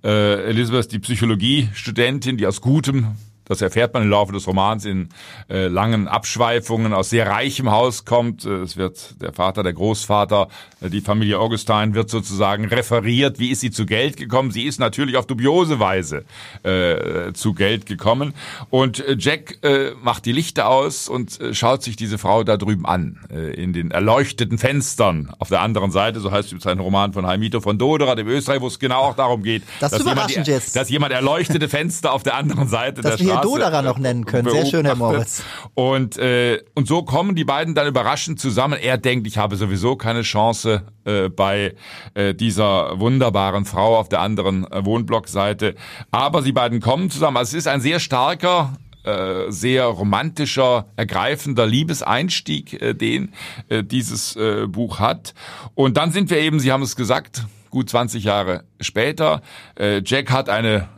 äh, 0.05 0.45
Elizabeth, 0.45 0.93
die 0.93 0.99
Psychologiestudentin, 0.99 2.37
die 2.37 2.47
aus 2.47 2.61
gutem 2.61 3.17
das 3.53 3.61
erfährt 3.61 3.93
man 3.95 4.03
im 4.05 4.11
Laufe 4.11 4.33
des 4.33 4.47
Romans 4.47 4.85
in 4.85 5.11
äh, 5.51 5.67
langen 5.67 6.09
Abschweifungen 6.09 6.93
aus 6.93 7.11
sehr 7.11 7.29
reichem 7.29 7.71
Haus 7.71 8.05
kommt. 8.05 8.45
Äh, 8.45 8.63
Es 8.63 8.77
wird 8.77 9.21
der 9.21 9.33
Vater, 9.33 9.63
der 9.63 9.73
Großvater, 9.75 10.49
äh, 10.81 10.89
die 10.91 11.01
Familie 11.03 11.39
Augustine 11.39 11.95
wird 11.95 12.11
sozusagen 12.11 12.65
referiert. 12.67 13.39
Wie 13.39 13.51
ist 13.51 13.61
sie 13.61 13.71
zu 13.71 13.87
Geld 13.87 14.17
gekommen? 14.17 14.51
Sie 14.51 14.65
ist 14.65 14.81
natürlich 14.81 15.17
auf 15.17 15.27
dubiose 15.27 15.79
Weise 15.81 16.25
äh, 16.63 17.33
zu 17.35 17.53
Geld 17.55 17.87
gekommen. 17.87 18.33
Und 18.71 19.07
äh, 19.07 19.17
Jack 19.19 19.59
äh, 19.63 19.93
macht 20.03 20.25
die 20.25 20.33
Lichter 20.33 20.69
aus 20.69 21.09
und 21.09 21.39
schaut 21.53 21.83
sich 21.83 21.97
diese 21.97 22.19
Frau 22.19 22.43
da 22.45 22.57
drüben 22.57 22.87
an, 22.87 23.21
äh, 23.31 23.55
in 23.55 23.73
den 23.73 23.91
erleuchteten 23.91 24.59
Fenstern 24.59 25.33
auf 25.39 25.49
der 25.49 25.61
anderen 25.61 25.91
Seite. 25.91 26.21
So 26.21 26.31
heißt 26.33 26.53
es 26.53 26.67
ein 26.67 26.79
Roman 26.79 27.13
von 27.13 27.27
Heimito 27.27 27.61
von 27.61 27.79
Dodera, 27.79 28.15
dem 28.15 28.29
Österreich, 28.29 28.61
wo 28.61 28.67
es 28.69 28.79
genau 28.79 29.01
auch 29.03 29.17
darum 29.17 29.43
geht, 29.43 29.63
Das 29.81 29.91
dass, 29.91 30.05
jemand, 30.05 30.47
jetzt. 30.47 30.75
dass 30.77 30.89
jemand 30.89 31.13
erleuchtete 31.13 31.69
Fenster 31.69 32.13
auf 32.13 32.23
der 32.23 32.37
anderen 32.37 32.69
Seite 32.69 33.03
Dass 33.03 33.17
der 33.17 33.25
Straße 33.25 33.42
Dodera 33.43 33.83
noch 33.83 33.99
nennen 33.99 34.25
können. 34.25 34.51
Sehr 34.51 34.67
schön, 34.67 34.85
Herr. 34.85 34.97
Moritz. 34.97 35.43
Und, 35.75 36.17
äh, 36.19 36.63
und 36.75 36.87
so 36.89 37.03
kommen 37.03 37.35
die 37.35 37.45
beiden 37.45 37.75
dann 37.75 37.87
überraschend 37.87 38.41
zusammen. 38.41 38.79
Er 38.81 38.99
denkt, 38.99 39.27
ich 39.27 39.39
habe 39.39 39.57
sowieso 39.57 39.97
keine 39.97 40.23
Chance 40.23 40.83
äh, 41.05 41.29
bei 41.29 41.75
äh, 42.15 42.35
dieser 42.35 42.99
wunderbaren 42.99 43.65
Frau 43.65 43.97
auf 43.97 44.09
der 44.09 44.21
anderen 44.21 44.71
äh, 44.71 44.85
Wohnblockseite. 44.85 45.75
Aber 46.11 46.43
sie 46.43 46.53
beiden 46.53 46.81
kommen 46.81 47.11
zusammen. 47.11 47.37
Also 47.37 47.57
es 47.57 47.64
ist 47.64 47.69
ein 47.69 47.81
sehr 47.81 48.01
starker 48.01 48.73
äh, 49.05 49.51
sehr 49.51 49.87
romantischer, 49.87 50.87
ergreifender 50.95 51.66
Liebeseinstieg, 51.66 52.81
äh, 52.81 52.95
den 52.95 53.33
äh, 53.69 53.83
dieses 53.83 54.37
äh, 54.37 54.69
Buch 54.69 55.01
hat. 55.01 55.35
Und 55.75 55.97
dann 55.97 56.12
sind 56.12 56.31
wir 56.31 56.38
eben, 56.38 56.61
Sie 56.61 56.71
haben 56.71 56.83
es 56.83 56.95
gesagt, 56.95 57.45
gut 57.71 57.90
20 57.90 58.23
Jahre 58.23 58.62
später. 58.81 59.43
Äh, 59.77 60.03
Jack 60.05 60.31
hat 60.31 60.49
eine 60.49 60.88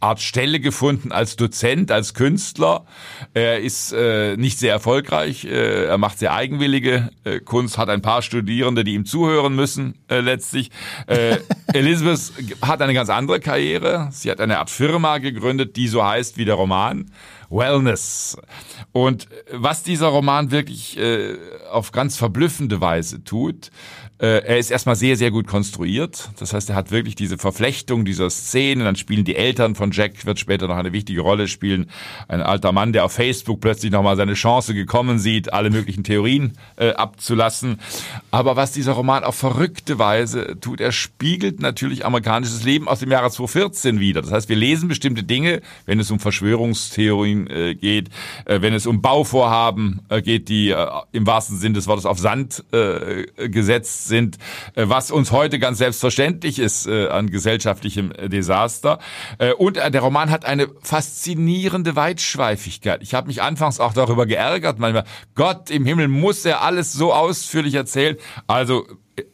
Art 0.00 0.20
Stelle 0.20 0.60
gefunden 0.60 1.12
als 1.12 1.36
Dozent, 1.36 1.90
als 1.90 2.14
Künstler. 2.14 2.84
Er 3.34 3.60
ist 3.60 3.92
äh, 3.92 4.36
nicht 4.36 4.58
sehr 4.58 4.72
erfolgreich. 4.72 5.44
Äh, 5.44 5.86
er 5.86 5.98
macht 5.98 6.18
sehr 6.18 6.32
eigenwillige 6.32 7.10
äh, 7.24 7.40
Kunst, 7.40 7.78
hat 7.78 7.88
ein 7.88 8.02
paar 8.02 8.22
Studierende, 8.22 8.84
die 8.84 8.94
ihm 8.94 9.04
zuhören 9.04 9.54
müssen 9.54 9.94
äh, 10.08 10.20
letztlich. 10.20 10.70
Äh, 11.06 11.38
Elizabeth 11.72 12.32
hat 12.62 12.80
eine 12.80 12.94
ganz 12.94 13.10
andere 13.10 13.40
Karriere. 13.40 14.08
Sie 14.12 14.30
hat 14.30 14.40
eine 14.40 14.58
Art 14.58 14.70
Firma 14.70 15.18
gegründet, 15.18 15.76
die 15.76 15.88
so 15.88 16.04
heißt 16.04 16.36
wie 16.36 16.44
der 16.44 16.54
Roman. 16.54 17.10
Wellness. 17.50 18.36
Und 18.92 19.28
was 19.50 19.82
dieser 19.82 20.08
Roman 20.08 20.50
wirklich 20.50 20.98
äh, 20.98 21.36
auf 21.70 21.92
ganz 21.92 22.16
verblüffende 22.16 22.80
Weise 22.80 23.24
tut, 23.24 23.68
äh, 23.68 23.70
er 24.20 24.58
ist 24.58 24.70
erstmal 24.70 24.96
sehr, 24.96 25.16
sehr 25.16 25.30
gut 25.30 25.46
konstruiert. 25.46 26.30
Das 26.38 26.52
heißt, 26.52 26.70
er 26.70 26.76
hat 26.76 26.90
wirklich 26.90 27.14
diese 27.14 27.38
Verflechtung 27.38 28.04
dieser 28.04 28.30
Szenen. 28.30 28.84
Dann 28.84 28.96
spielen 28.96 29.24
die 29.24 29.36
Eltern 29.36 29.74
von 29.74 29.92
Jack, 29.92 30.26
wird 30.26 30.38
später 30.38 30.66
noch 30.66 30.76
eine 30.76 30.92
wichtige 30.92 31.20
Rolle 31.20 31.46
spielen. 31.46 31.88
Ein 32.26 32.42
alter 32.42 32.72
Mann, 32.72 32.92
der 32.92 33.04
auf 33.04 33.12
Facebook 33.12 33.60
plötzlich 33.60 33.92
nochmal 33.92 34.16
seine 34.16 34.34
Chance 34.34 34.74
gekommen 34.74 35.18
sieht, 35.18 35.52
alle 35.52 35.70
möglichen 35.70 36.04
Theorien 36.04 36.58
äh, 36.76 36.90
abzulassen. 36.90 37.78
Aber 38.30 38.56
was 38.56 38.72
dieser 38.72 38.92
Roman 38.92 39.24
auf 39.24 39.36
verrückte 39.36 39.98
Weise 39.98 40.56
tut, 40.60 40.80
er 40.80 40.92
spiegelt 40.92 41.60
natürlich 41.60 42.04
amerikanisches 42.04 42.64
Leben 42.64 42.88
aus 42.88 43.00
dem 43.00 43.10
Jahre 43.10 43.30
2014 43.30 44.00
wieder. 44.00 44.20
Das 44.22 44.32
heißt, 44.32 44.48
wir 44.48 44.56
lesen 44.56 44.88
bestimmte 44.88 45.22
Dinge, 45.22 45.60
wenn 45.86 46.00
es 46.00 46.10
um 46.10 46.18
Verschwörungstheorien 46.18 47.48
äh, 47.48 47.74
geht, 47.74 48.08
äh, 48.44 48.60
wenn 48.60 48.74
es 48.74 48.86
um 48.86 49.00
Bauvorhaben 49.00 50.00
äh, 50.08 50.22
geht, 50.22 50.48
die 50.48 50.70
äh, 50.70 50.86
im 51.12 51.26
wahrsten 51.26 51.58
Sinn 51.58 51.74
des 51.74 51.86
Wortes 51.86 52.06
auf 52.06 52.18
Sand 52.18 52.64
äh, 52.72 53.48
gesetzt 53.48 54.07
sind, 54.08 54.38
äh, 54.74 54.84
was 54.86 55.10
uns 55.10 55.30
heute 55.32 55.58
ganz 55.58 55.78
selbstverständlich 55.78 56.58
ist 56.58 56.86
äh, 56.86 57.08
an 57.08 57.30
gesellschaftlichem 57.30 58.12
Desaster. 58.28 58.98
Äh, 59.38 59.52
und 59.52 59.76
der 59.76 60.00
Roman 60.00 60.30
hat 60.30 60.44
eine 60.44 60.68
faszinierende 60.82 61.96
Weitschweifigkeit. 61.96 63.02
Ich 63.02 63.14
habe 63.14 63.28
mich 63.28 63.42
anfangs 63.42 63.80
auch 63.80 63.92
darüber 63.92 64.26
geärgert, 64.26 64.78
manchmal, 64.78 65.04
Gott 65.34 65.70
im 65.70 65.84
Himmel, 65.84 66.08
muss 66.08 66.44
er 66.44 66.62
alles 66.62 66.92
so 66.92 67.12
ausführlich 67.12 67.74
erzählen? 67.74 68.16
Also 68.46 68.86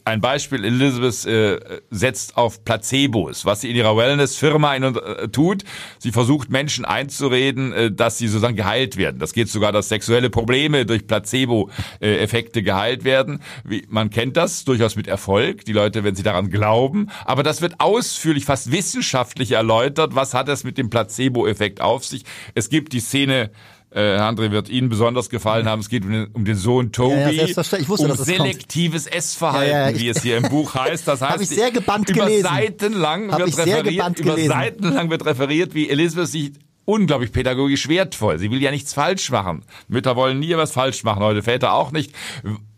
ein 0.03 0.21
Beispiel, 0.21 0.63
Elizabeth 0.63 1.25
äh, 1.25 1.79
setzt 1.89 2.37
auf 2.37 2.63
Placebos, 2.63 3.45
was 3.45 3.61
sie 3.61 3.69
in 3.69 3.75
ihrer 3.75 3.95
Wellness-Firma 3.97 4.75
äh, 4.75 5.27
tut. 5.29 5.63
Sie 5.99 6.11
versucht 6.11 6.49
Menschen 6.49 6.85
einzureden, 6.85 7.73
äh, 7.73 7.91
dass 7.91 8.17
sie 8.17 8.27
sozusagen 8.27 8.55
geheilt 8.55 8.97
werden. 8.97 9.19
Das 9.19 9.33
geht 9.33 9.49
sogar, 9.49 9.71
dass 9.71 9.89
sexuelle 9.89 10.29
Probleme 10.29 10.85
durch 10.85 11.07
Placebo-Effekte 11.07 12.63
geheilt 12.63 13.03
werden. 13.03 13.41
Wie, 13.63 13.85
man 13.89 14.09
kennt 14.09 14.37
das 14.37 14.65
durchaus 14.65 14.95
mit 14.95 15.07
Erfolg, 15.07 15.65
die 15.65 15.73
Leute, 15.73 16.03
wenn 16.03 16.15
sie 16.15 16.23
daran 16.23 16.49
glauben. 16.49 17.09
Aber 17.25 17.43
das 17.43 17.61
wird 17.61 17.79
ausführlich, 17.79 18.45
fast 18.45 18.71
wissenschaftlich 18.71 19.51
erläutert. 19.51 20.15
Was 20.15 20.33
hat 20.33 20.49
es 20.49 20.63
mit 20.63 20.77
dem 20.77 20.89
Placebo-Effekt 20.89 21.81
auf 21.81 22.05
sich? 22.05 22.23
Es 22.53 22.69
gibt 22.69 22.93
die 22.93 22.99
Szene, 22.99 23.51
äh, 23.95 24.17
Herr 24.17 24.29
André 24.29 24.51
wird 24.51 24.67
Ihnen 24.67 24.89
besonders 24.89 25.29
gefallen 25.29 25.67
haben. 25.67 25.79
Es 25.79 25.87
geht 25.87 26.03
um 26.03 26.11
den, 26.11 26.27
um 26.33 26.43
den 26.43 26.57
Sohn 26.57 26.91
Toby. 26.91 27.15
Ja, 27.15 27.29
ja. 27.29 27.45
Ich 27.45 27.55
wusste, 27.87 28.03
um 28.03 28.09
dass 28.09 28.17
kommt. 28.17 28.27
selektives 28.27 29.07
Essverhalten, 29.07 29.71
Ja, 29.71 29.89
ja, 29.89 29.97
wie 29.97 30.09
es 30.09 30.21
hier 30.21 30.35
im 30.35 30.43
Buch 30.43 30.75
heißt. 30.75 31.07
Das 31.07 31.21
heißt, 31.21 31.33
Hab 31.33 31.41
ich 31.41 31.47
sehr 31.47 31.71
gebannt 31.71 32.09
über 32.09 32.25
gelesen. 32.25 32.43
Seitenlang 32.43 33.31
Hab 33.31 33.39
wird 33.39 33.49
ich 33.49 33.55
sehr 33.55 33.65
referiert, 33.85 34.19
über 34.19 34.33
gelesen. 34.33 34.49
Seitenlang 34.49 35.09
wird 35.09 35.25
referiert, 35.25 35.73
wie 35.73 35.89
Elizabeth 35.89 36.27
sich 36.27 36.51
unglaublich 36.83 37.31
pädagogisch 37.31 37.87
wertvoll. 37.87 38.37
Sie 38.37 38.51
will 38.51 38.61
ja 38.61 38.69
nichts 38.71 38.93
falsch 38.93 39.31
machen. 39.31 39.63
Mütter 39.87 40.17
wollen 40.17 40.39
nie 40.39 40.55
was 40.57 40.73
falsch 40.73 41.03
machen, 41.03 41.23
heute 41.23 41.41
Väter 41.41 41.73
auch 41.73 41.91
nicht. 41.91 42.13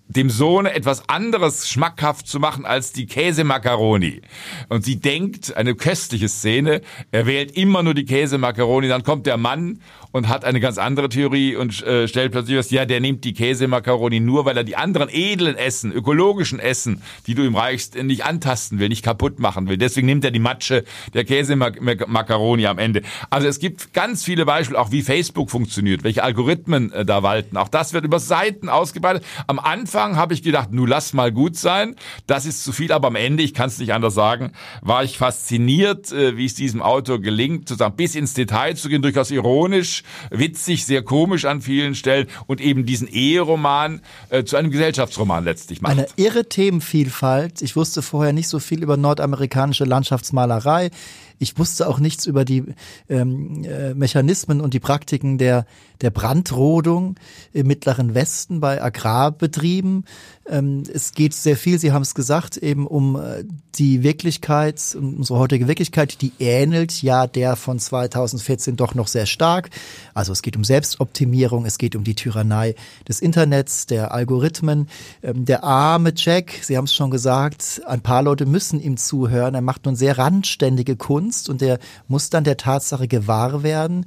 Dem 0.10 0.30
Sohn 0.30 0.66
etwas 0.66 1.10
anderes 1.10 1.68
schmackhaft 1.68 2.28
zu 2.28 2.40
machen 2.40 2.66
als 2.66 2.94
die 2.94 3.08
Käsemakaroni. 3.08 4.22
Und 4.70 4.86
sie 4.86 5.02
denkt, 5.02 5.58
eine 5.58 5.76
köstliche 5.76 6.30
Szene, 6.30 6.82
er 7.12 7.26
wählt 7.26 7.52
immer 7.58 7.84
nur 7.84 7.94
die 7.94 8.06
Käsemakaroni, 8.06 8.88
dann 8.88 9.04
kommt 9.04 9.26
der 9.26 9.36
Mann 9.36 9.82
und 10.12 10.28
hat 10.28 10.46
eine 10.46 10.60
ganz 10.60 10.78
andere 10.78 11.10
Theorie 11.10 11.56
und 11.56 11.82
äh, 11.84 12.08
stellt 12.08 12.32
plötzlich 12.32 12.56
fest, 12.58 12.72
ja, 12.72 12.86
der 12.86 13.00
nimmt 13.00 13.24
die 13.24 13.34
Käsemakaroni 13.34 14.20
nur, 14.20 14.46
weil 14.46 14.58
er 14.58 14.64
die 14.64 14.76
anderen 14.76 15.10
edlen 15.10 15.56
Essen, 15.56 15.92
ökologischen 15.92 16.60
Essen, 16.60 17.02
die 17.28 17.36
du 17.36 17.44
ihm 17.44 17.56
reichst, 17.56 17.96
nicht 18.02 18.26
antasten 18.26 18.80
will, 18.80 18.90
nicht 18.90 19.04
kaputt 19.04 19.40
machen 19.40 19.68
will. 19.68 19.78
Deswegen 19.78 20.08
nimmt 20.08 20.26
er 20.26 20.32
die 20.32 20.40
Matsche 20.40 20.84
der 21.14 21.26
Käsemakaroni 21.26 22.68
am 22.68 22.78
Ende. 22.78 23.02
Also 23.30 23.48
es 23.48 23.60
gibt 23.60 23.94
ganz 23.94 24.24
viele 24.24 24.46
Beispiele, 24.46 24.80
auch 24.80 24.92
wie 24.92 25.02
Facebook 25.02 25.52
funktioniert, 25.52 26.04
welche 26.04 26.24
Algorithmen 26.24 26.92
äh, 26.92 27.06
da 27.06 27.24
walten. 27.24 27.58
Auch 27.58 27.68
das 27.70 27.94
wird 27.94 28.06
über 28.06 28.20
Seiten 28.20 28.70
ausgebreitet. 28.70 29.24
Am 29.48 29.60
Anfang 29.60 30.16
habe 30.16 30.34
ich 30.34 30.44
gedacht, 30.44 30.72
nu 30.72 30.86
lass 30.86 31.14
mal 31.14 31.32
gut 31.32 31.56
sein, 31.56 31.96
das 32.26 32.46
ist 32.46 32.64
zu 32.64 32.72
viel, 32.72 32.92
aber 32.92 33.08
am 33.08 33.16
Ende, 33.16 33.44
ich 33.44 33.54
kann 33.54 33.68
es 33.68 33.80
nicht 33.80 33.94
anders 33.94 34.14
sagen, 34.14 34.52
war 34.82 35.04
ich 35.04 35.18
fasziniert, 35.18 36.12
äh, 36.12 36.38
wie 36.38 36.46
es 36.46 36.56
diesem 36.56 36.82
Autor 36.82 37.20
gelingt, 37.20 37.70
sozusagen 37.70 37.96
bis 37.96 38.16
ins 38.16 38.34
Detail 38.34 38.76
zu 38.76 38.90
gehen, 38.90 39.02
durchaus 39.02 39.32
ironisch, 39.32 39.97
witzig, 40.30 40.86
sehr 40.86 41.02
komisch 41.02 41.46
an 41.46 41.62
vielen 41.62 41.96
Stellen 41.96 42.28
und 42.48 42.62
eben 42.62 42.86
diesen 42.86 43.08
Eheroman 43.08 44.02
äh, 44.30 44.44
zu 44.44 44.58
einem 44.58 44.72
Gesellschaftsroman 44.72 45.44
letztlich 45.44 45.82
macht. 45.82 45.92
Eine 45.92 46.08
irre 46.16 46.48
Themenvielfalt. 46.48 47.62
Ich 47.62 47.76
wusste 47.76 48.02
vorher 48.02 48.34
nicht 48.34 48.48
so 48.48 48.60
viel 48.60 48.84
über 48.84 48.98
nordamerikanische 48.98 49.86
Landschaftsmalerei. 49.86 50.92
Ich 51.40 51.58
wusste 51.60 51.88
auch 51.88 52.00
nichts 52.00 52.26
über 52.26 52.46
die 52.46 52.64
ähm, 53.10 53.64
äh, 53.64 53.94
Mechanismen 53.94 54.60
und 54.62 54.74
die 54.74 54.80
Praktiken 54.80 55.38
der, 55.38 55.66
der 56.02 56.10
Brandrodung 56.10 57.16
im 57.54 57.68
Mittleren 57.68 58.16
Westen 58.16 58.60
bei 58.60 58.82
Agrarbetrieben. 58.82 60.06
Ähm, 60.50 60.84
es 60.92 61.12
geht 61.12 61.34
sehr 61.34 61.58
viel, 61.58 61.78
Sie 61.78 61.92
haben 61.92 62.02
es 62.02 62.16
gesagt, 62.16 62.58
eben 62.58 62.88
um 62.88 63.18
äh, 63.18 63.44
die 63.76 64.02
Wirklichkeit, 64.02 64.98
unsere 65.00 65.38
heutige 65.38 65.68
Wirklichkeit, 65.68 66.22
die 66.22 66.32
ähnelt 66.40 67.02
ja 67.02 67.28
der 67.28 67.56
von 67.56 67.78
2014 67.78 68.76
doch 68.76 68.96
noch 68.96 69.08
sehr 69.08 69.26
stark. 69.26 69.70
Also 70.14 70.32
es 70.32 70.42
geht 70.42 70.58
um 70.58 70.64
Selbstoptimierung, 70.64 71.66
es 71.66 71.78
geht 71.78 71.96
um 71.96 72.04
die 72.04 72.16
Tyrannei 72.16 72.76
des 73.08 73.20
Internets, 73.20 73.86
der 73.86 74.12
Algorithmen. 74.12 74.88
Ähm, 75.22 75.46
der 75.46 75.64
arme 75.64 76.14
Jack, 76.16 76.54
Sie 76.62 76.78
haben 76.78 76.86
es 76.86 76.94
schon 76.96 77.12
gesagt, 77.12 77.82
ein 77.86 78.02
paar 78.02 78.24
Leute 78.24 78.46
müssen 78.46 78.82
ihm 78.82 78.98
zuhören. 78.98 79.54
Er 79.54 79.62
macht 79.62 79.86
nun 79.86 79.96
sehr 79.96 80.18
randständige 80.18 80.96
Kunst 80.96 81.27
und 81.50 81.62
er 81.62 81.80
muss 82.08 82.30
dann 82.30 82.44
der 82.44 82.58
Tatsache 82.58 83.08
gewahr 83.08 83.64
werden, 83.64 84.06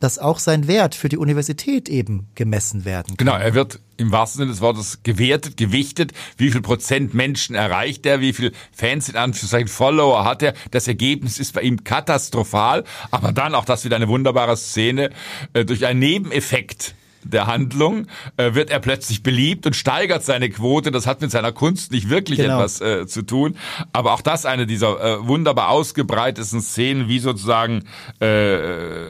dass 0.00 0.18
auch 0.18 0.38
sein 0.38 0.66
Wert 0.66 0.94
für 0.94 1.08
die 1.08 1.18
Universität 1.18 1.88
eben 1.88 2.26
gemessen 2.34 2.84
werden 2.84 3.08
kann. 3.08 3.16
Genau, 3.18 3.36
er 3.36 3.54
wird 3.54 3.80
im 3.98 4.10
wahrsten 4.10 4.38
Sinne 4.38 4.50
des 4.50 4.62
Wortes 4.62 5.02
gewertet, 5.02 5.58
gewichtet. 5.58 6.12
Wie 6.38 6.50
viel 6.50 6.62
Prozent 6.62 7.12
Menschen 7.12 7.54
erreicht 7.54 8.06
er? 8.06 8.20
Wie 8.20 8.32
viel 8.32 8.52
Fans 8.72 9.10
in 9.10 9.16
Anführungszeichen 9.16 9.68
Follower 9.68 10.24
hat 10.24 10.42
er? 10.42 10.54
Das 10.70 10.88
Ergebnis 10.88 11.38
ist 11.38 11.52
bei 11.52 11.60
ihm 11.60 11.84
katastrophal. 11.84 12.84
Aber 13.10 13.32
dann 13.32 13.54
auch 13.54 13.66
das 13.66 13.84
wieder 13.84 13.96
eine 13.96 14.08
wunderbare 14.08 14.56
Szene 14.56 15.10
äh, 15.52 15.66
durch 15.66 15.84
einen 15.84 16.00
Nebeneffekt 16.00 16.94
der 17.22 17.46
Handlung 17.46 18.06
äh, 18.36 18.54
wird 18.54 18.70
er 18.70 18.80
plötzlich 18.80 19.22
beliebt 19.22 19.66
und 19.66 19.74
steigert 19.76 20.24
seine 20.24 20.50
Quote. 20.50 20.90
Das 20.90 21.06
hat 21.06 21.20
mit 21.20 21.30
seiner 21.30 21.52
Kunst 21.52 21.92
nicht 21.92 22.08
wirklich 22.08 22.38
genau. 22.38 22.58
etwas 22.58 22.80
äh, 22.80 23.06
zu 23.06 23.22
tun. 23.22 23.56
Aber 23.92 24.12
auch 24.12 24.22
das 24.22 24.46
eine 24.46 24.66
dieser 24.66 25.00
äh, 25.00 25.26
wunderbar 25.26 25.70
ausgebreitesten 25.70 26.60
Szenen, 26.60 27.08
wie 27.08 27.18
sozusagen 27.18 27.84
äh, 28.20 29.06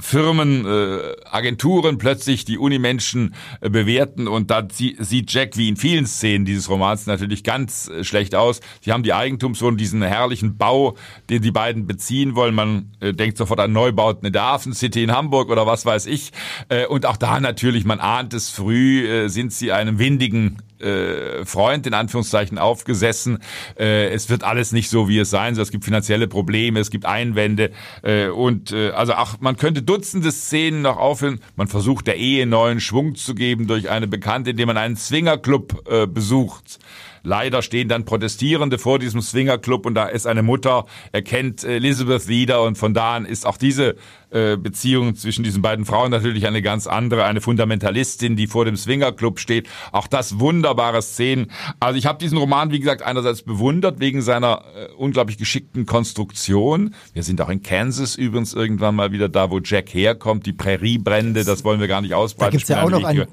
Firmen, 0.00 0.66
äh, 0.66 1.16
Agenturen 1.24 1.98
plötzlich 1.98 2.44
die 2.44 2.58
Unimenschen 2.58 3.34
äh, 3.60 3.70
bewerten 3.70 4.28
und 4.28 4.50
da 4.50 4.66
sieht 4.70 5.32
Jack 5.32 5.56
wie 5.56 5.68
in 5.68 5.76
vielen 5.76 6.06
Szenen 6.06 6.44
dieses 6.44 6.68
Romans 6.68 7.06
natürlich 7.06 7.44
ganz 7.44 7.88
äh, 7.88 8.04
schlecht 8.04 8.34
aus. 8.34 8.60
Sie 8.80 8.92
haben 8.92 9.02
die 9.02 9.12
Eigentumswohnung, 9.12 9.76
diesen 9.76 10.02
herrlichen 10.02 10.56
Bau, 10.56 10.96
den 11.28 11.42
die 11.42 11.50
beiden 11.50 11.86
beziehen 11.86 12.34
wollen. 12.34 12.54
Man 12.54 12.92
äh, 13.00 13.12
denkt 13.12 13.38
sofort 13.38 13.60
an 13.60 13.72
Neubauten 13.72 14.26
in 14.26 14.32
der 14.32 14.42
Hafen 14.42 14.72
City 14.72 15.02
in 15.02 15.12
Hamburg 15.12 15.50
oder 15.50 15.66
was 15.66 15.84
weiß 15.86 16.06
ich. 16.06 16.32
Äh, 16.68 16.86
und 16.86 17.06
auch 17.06 17.16
da 17.16 17.40
natürlich, 17.40 17.84
man 17.84 18.00
ahnt 18.00 18.34
es 18.34 18.50
früh, 18.50 19.06
äh, 19.06 19.28
sind 19.28 19.52
sie 19.52 19.72
einem 19.72 19.98
windigen 19.98 20.58
äh, 20.80 21.44
Freund 21.44 21.86
in 21.86 21.94
Anführungszeichen 21.94 22.58
aufgesessen. 22.58 23.38
Äh, 23.78 24.08
es 24.08 24.30
wird 24.30 24.44
alles 24.44 24.72
nicht 24.72 24.90
so, 24.90 25.08
wie 25.08 25.18
es 25.18 25.30
sein 25.30 25.54
soll. 25.54 25.62
Es 25.62 25.70
gibt 25.70 25.84
finanzielle 25.84 26.28
Probleme, 26.28 26.80
es 26.80 26.90
gibt 26.90 27.06
Einwände 27.06 27.70
äh, 28.02 28.28
und 28.28 28.72
äh, 28.72 28.90
also 28.90 29.14
auch 29.14 29.40
man 29.40 29.56
könnte 29.56 29.82
Dutzende 29.82 30.32
Szenen 30.32 30.82
noch 30.82 30.96
aufhören. 30.96 31.40
Man 31.56 31.68
versucht 31.68 32.06
der 32.06 32.16
Ehe 32.16 32.46
neuen 32.46 32.80
Schwung 32.80 33.14
zu 33.14 33.34
geben 33.34 33.66
durch 33.66 33.90
eine 33.90 34.06
Bekannte, 34.06 34.50
indem 34.50 34.68
man 34.68 34.76
einen 34.76 34.96
Swingerclub 34.96 35.88
äh, 35.90 36.06
besucht. 36.06 36.78
Leider 37.22 37.62
stehen 37.62 37.88
dann 37.88 38.04
Protestierende 38.04 38.78
vor 38.78 38.98
diesem 38.98 39.20
Swingerclub 39.20 39.84
und 39.86 39.94
da 39.94 40.06
ist 40.06 40.26
eine 40.26 40.42
Mutter, 40.42 40.86
erkennt 41.12 41.64
Elizabeth 41.64 42.28
wieder 42.28 42.62
und 42.62 42.78
von 42.78 42.94
da 42.94 43.16
an 43.16 43.26
ist 43.26 43.46
auch 43.46 43.58
diese 43.58 43.96
äh, 44.30 44.56
Beziehung 44.56 45.14
zwischen 45.16 45.44
diesen 45.44 45.62
beiden 45.62 45.84
Frauen 45.84 46.10
natürlich 46.10 46.46
eine 46.46 46.62
ganz 46.62 46.86
andere, 46.86 47.24
eine 47.24 47.40
Fundamentalistin, 47.40 48.36
die 48.36 48.46
vor 48.46 48.64
dem 48.64 48.76
Swingerclub 48.76 49.38
steht. 49.38 49.68
Auch 49.92 50.06
das 50.06 50.38
wunderbare 50.38 51.02
Szenen. 51.02 51.50
Also 51.80 51.98
ich 51.98 52.06
habe 52.06 52.18
diesen 52.18 52.38
Roman, 52.38 52.70
wie 52.70 52.80
gesagt, 52.80 53.02
einerseits 53.02 53.42
bewundert 53.42 54.00
wegen 54.00 54.22
seiner 54.22 54.64
äh, 54.76 54.92
unglaublich 54.94 55.38
geschickten 55.38 55.86
Konstruktion. 55.86 56.94
Wir 57.12 57.22
sind 57.22 57.40
auch 57.40 57.48
in 57.48 57.62
Kansas 57.62 58.16
übrigens 58.16 58.54
irgendwann 58.54 58.94
mal 58.94 59.12
wieder 59.12 59.28
da, 59.28 59.50
wo 59.50 59.58
Jack 59.58 59.92
herkommt. 59.94 60.46
Die 60.46 60.52
Präriebrände, 60.52 61.44
das 61.44 61.64
wollen 61.64 61.80
wir 61.80 61.88
gar 61.88 62.00
nicht 62.00 62.14
ausbreiten. 62.14 62.52
Da 62.52 62.58
gibt's 62.58 62.68
ja 62.68 62.82
auch 62.82 62.90
noch 62.90 63.04
ein 63.04 63.26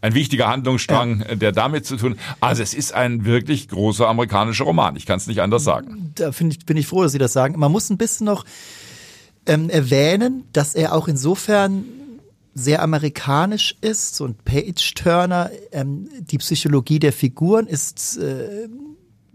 ein 0.00 0.14
wichtiger 0.14 0.48
Handlungsstrang, 0.48 1.24
ja. 1.28 1.34
der 1.34 1.52
damit 1.52 1.86
zu 1.86 1.96
tun. 1.96 2.16
Also 2.40 2.62
es 2.62 2.74
ist 2.74 2.94
ein 2.94 3.24
wirklich 3.24 3.68
großer 3.68 4.08
amerikanischer 4.08 4.64
Roman. 4.64 4.96
Ich 4.96 5.06
kann 5.06 5.18
es 5.18 5.26
nicht 5.26 5.40
anders 5.40 5.64
sagen. 5.64 6.12
Da 6.14 6.30
ich, 6.30 6.66
bin 6.66 6.76
ich 6.76 6.86
froh, 6.86 7.02
dass 7.02 7.12
Sie 7.12 7.18
das 7.18 7.32
sagen. 7.32 7.58
Man 7.58 7.72
muss 7.72 7.90
ein 7.90 7.98
bisschen 7.98 8.26
noch 8.26 8.44
ähm, 9.46 9.70
erwähnen, 9.70 10.44
dass 10.52 10.74
er 10.74 10.94
auch 10.94 11.08
insofern 11.08 11.84
sehr 12.54 12.82
amerikanisch 12.82 13.76
ist 13.80 14.20
und 14.20 14.44
Page 14.44 14.94
Turner, 14.94 15.50
ähm, 15.72 16.08
die 16.20 16.38
Psychologie 16.38 17.00
der 17.00 17.12
Figuren 17.12 17.66
ist 17.66 18.16
äh, 18.16 18.68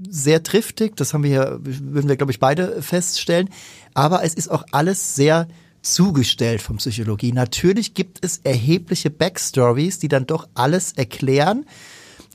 sehr 0.08 0.44
triftig, 0.44 0.96
das 0.96 1.14
haben 1.14 1.24
wir 1.24 1.30
hier, 1.30 1.60
würden 1.62 2.08
wir 2.08 2.16
glaube 2.16 2.32
ich 2.32 2.40
beide 2.40 2.82
feststellen, 2.82 3.50
aber 3.94 4.24
es 4.24 4.34
ist 4.34 4.50
auch 4.50 4.64
alles 4.72 5.16
sehr 5.16 5.48
zugestellt 5.82 6.62
von 6.62 6.78
Psychologie. 6.78 7.32
Natürlich 7.32 7.94
gibt 7.94 8.24
es 8.24 8.40
erhebliche 8.44 9.10
Backstories, 9.10 10.00
die 10.00 10.08
dann 10.08 10.26
doch 10.26 10.48
alles 10.54 10.94
erklären. 10.94 11.66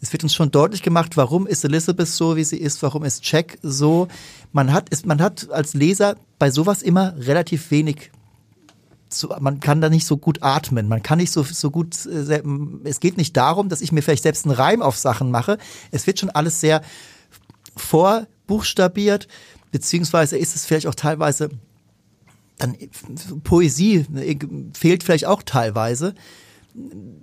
Es 0.04 0.12
wird 0.12 0.22
uns 0.22 0.34
schon 0.34 0.50
deutlich 0.50 0.82
gemacht, 0.82 1.16
warum 1.16 1.46
ist 1.46 1.64
Elizabeth 1.64 2.08
so, 2.08 2.36
wie 2.36 2.44
sie 2.44 2.58
ist, 2.58 2.82
warum 2.82 3.04
ist 3.04 3.26
Jack 3.26 3.56
so. 3.62 4.06
Man 4.52 4.70
hat, 4.70 4.90
ist, 4.90 5.06
man 5.06 5.22
hat 5.22 5.50
als 5.50 5.72
Leser 5.72 6.16
bei 6.38 6.50
sowas 6.50 6.82
immer 6.82 7.14
relativ 7.16 7.70
wenig 7.70 8.10
zu, 9.08 9.28
man 9.40 9.60
kann 9.60 9.80
da 9.80 9.88
nicht 9.88 10.04
so 10.04 10.18
gut 10.18 10.42
atmen, 10.42 10.88
man 10.88 11.02
kann 11.02 11.16
nicht 11.16 11.30
so, 11.30 11.42
so 11.42 11.70
gut, 11.70 12.04
äh, 12.04 12.42
es 12.84 13.00
geht 13.00 13.16
nicht 13.16 13.34
darum, 13.34 13.70
dass 13.70 13.80
ich 13.80 13.92
mir 13.92 14.02
vielleicht 14.02 14.24
selbst 14.24 14.44
einen 14.44 14.54
Reim 14.54 14.82
auf 14.82 14.98
Sachen 14.98 15.30
mache. 15.30 15.56
Es 15.90 16.06
wird 16.06 16.18
schon 16.18 16.28
alles 16.28 16.60
sehr 16.60 16.82
vorbuchstabiert, 17.74 19.26
beziehungsweise 19.72 20.36
ist 20.36 20.54
es 20.54 20.66
vielleicht 20.66 20.86
auch 20.86 20.94
teilweise 20.94 21.48
dann 22.58 22.76
Poesie 23.42 24.04
äh, 24.14 24.36
fehlt 24.74 25.02
vielleicht 25.02 25.24
auch 25.24 25.42
teilweise. 25.42 26.14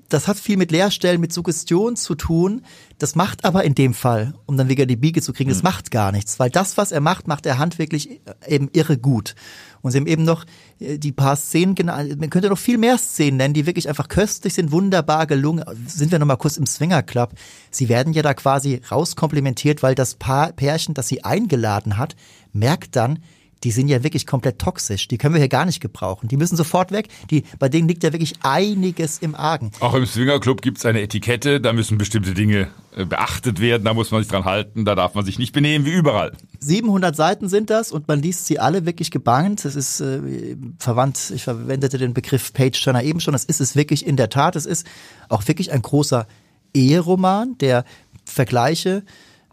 Das 0.08 0.30
hat 0.30 0.38
viel 0.38 0.56
mit 0.56 0.72
Leerstellen, 0.72 1.20
mit 1.20 1.34
Suggestion 1.34 1.98
zu 1.98 2.16
tun. 2.16 2.62
Das 3.00 3.16
macht 3.16 3.44
aber 3.44 3.66
in 3.66 3.76
dem 3.76 3.94
Fall, 3.94 4.34
um 4.46 4.56
dann 4.56 4.70
wieder 4.70 4.86
die 4.86 4.96
Biege 4.96 5.22
zu 5.22 5.34
kriegen, 5.34 5.50
das 5.50 5.60
mhm. 5.60 5.66
macht 5.66 5.92
gar 5.92 6.14
nichts, 6.14 6.40
weil 6.40 6.50
das, 6.50 6.78
was 6.78 6.94
er 6.94 7.02
macht, 7.02 7.28
macht 7.28 7.46
er 7.46 7.58
handwerklich 7.58 8.10
äh, 8.10 8.20
eben 8.48 8.70
irre 8.72 8.98
gut. 8.98 9.36
Und 9.82 9.92
sie 9.92 9.98
haben 9.98 10.08
eben 10.08 10.24
noch 10.24 10.46
äh, 10.80 10.98
die 10.98 11.12
paar 11.12 11.36
Szenen 11.36 11.76
genannt, 11.76 12.18
man 12.18 12.30
könnte 12.30 12.48
noch 12.48 12.58
viel 12.58 12.78
mehr 12.78 12.98
Szenen 12.98 13.38
nennen, 13.38 13.54
die 13.54 13.66
wirklich 13.66 13.90
einfach 13.90 14.08
köstlich 14.08 14.54
sind, 14.54 14.72
wunderbar 14.72 15.28
gelungen. 15.28 15.66
Sind 15.86 16.12
wir 16.12 16.20
nochmal 16.20 16.38
kurz 16.38 16.56
im 16.56 16.66
Swinger 16.66 17.04
Club. 17.04 17.34
Sie 17.72 17.90
werden 17.90 18.14
ja 18.14 18.22
da 18.22 18.34
quasi 18.34 18.82
rauskomplimentiert, 18.90 19.84
weil 19.84 19.96
das 19.96 20.16
Paar, 20.16 20.54
Pärchen, 20.54 20.94
das 20.94 21.10
sie 21.10 21.26
eingeladen 21.26 21.98
hat, 21.98 22.16
merkt 22.54 22.96
dann, 22.96 23.20
die 23.64 23.72
sind 23.72 23.88
ja 23.88 24.04
wirklich 24.04 24.26
komplett 24.26 24.60
toxisch. 24.60 25.08
Die 25.08 25.18
können 25.18 25.36
wir 25.36 25.40
hier 25.40 25.50
gar 25.50 25.66
nicht 25.66 25.80
gebrauchen. 25.80 26.28
Die 26.28 26.38
müssen 26.38 26.56
sofort 26.56 26.92
weg. 26.92 27.08
Die, 27.30 27.44
bei 27.60 27.70
denen 27.70 27.88
liegt 27.88 28.04
ja 28.04 28.12
wirklich 28.12 28.34
einiges 28.42 29.20
im 29.20 29.36
Argen. 29.36 29.72
Auch 29.80 29.94
im 29.94 30.06
Swingerclub 30.06 30.62
gibt 30.62 30.80
es 30.80 30.86
eine 30.86 31.02
Etikette, 31.02 31.62
da 31.62 31.74
müssen 31.74 31.98
bestimmte 31.98 32.34
Dinge 32.34 32.70
äh, 32.96 33.06
beachtet 33.06 33.60
werden, 33.60 33.84
da 33.84 33.94
muss 33.94 34.12
man 34.12 34.22
sich 34.22 34.32
dran 34.32 34.46
halten, 34.46 34.86
da 34.86 34.96
darf 34.96 35.14
man 35.14 35.26
sich 35.26 35.38
nicht 35.40 35.54
benehmen 35.54 35.86
wie 35.86 35.92
überall. 35.92 36.34
700 36.60 37.16
Seiten 37.16 37.50
sind 37.50 37.70
das 37.70 37.92
und 37.92 38.08
man 38.08 38.22
liest 38.22 38.48
sie 38.48 38.60
alle 38.60 38.86
wirklich 38.86 39.12
gebannt. 39.12 39.64
Das 39.66 39.76
ist 39.76 40.02
äh, 40.02 40.56
verwandt, 40.78 41.32
ich 41.34 41.44
verwendete 41.44 41.98
den 41.98 42.14
Begriff 42.14 42.54
Page 42.54 42.82
Turner 42.84 43.04
eben 43.04 43.20
schon, 43.20 43.34
das 43.34 43.46
ist 43.46 43.62
es 43.62 43.76
wirklich 43.76 44.06
in 44.06 44.18
der 44.18 44.30
Tat. 44.30 44.56
Es 44.56 44.66
ist 44.66 44.88
auch 45.30 45.48
wirklich 45.48 45.72
ein 45.72 45.82
großer 45.82 46.28
Eheroman, 46.74 47.58
der 47.60 47.86
Vergleiche 48.26 49.04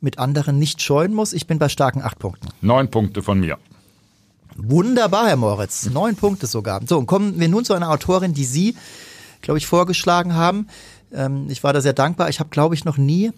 mit 0.00 0.18
anderen 0.18 0.58
nicht 0.58 0.80
scheuen 0.82 1.14
muss. 1.14 1.32
Ich 1.32 1.46
bin 1.46 1.58
bei 1.58 1.68
starken 1.68 2.02
acht 2.02 2.18
Punkten. 2.18 2.48
Neun 2.60 2.90
Punkte 2.90 3.22
von 3.22 3.40
mir. 3.40 3.58
Wunderbar, 4.58 5.28
Herr 5.28 5.36
Moritz. 5.36 5.88
Neun 5.88 6.16
Punkte 6.16 6.46
sogar. 6.46 6.80
So, 6.84 6.98
und 6.98 7.06
kommen 7.06 7.38
wir 7.38 7.48
nun 7.48 7.64
zu 7.64 7.74
einer 7.74 7.90
Autorin, 7.90 8.34
die 8.34 8.44
Sie, 8.44 8.74
glaube 9.40 9.58
ich, 9.58 9.66
vorgeschlagen 9.66 10.34
haben. 10.34 10.66
Ähm, 11.12 11.46
ich 11.48 11.62
war 11.62 11.72
da 11.72 11.80
sehr 11.80 11.92
dankbar. 11.92 12.28
Ich 12.28 12.40
habe, 12.40 12.50
glaube 12.50 12.74
ich, 12.74 12.84
noch 12.84 12.98
nie 12.98 13.30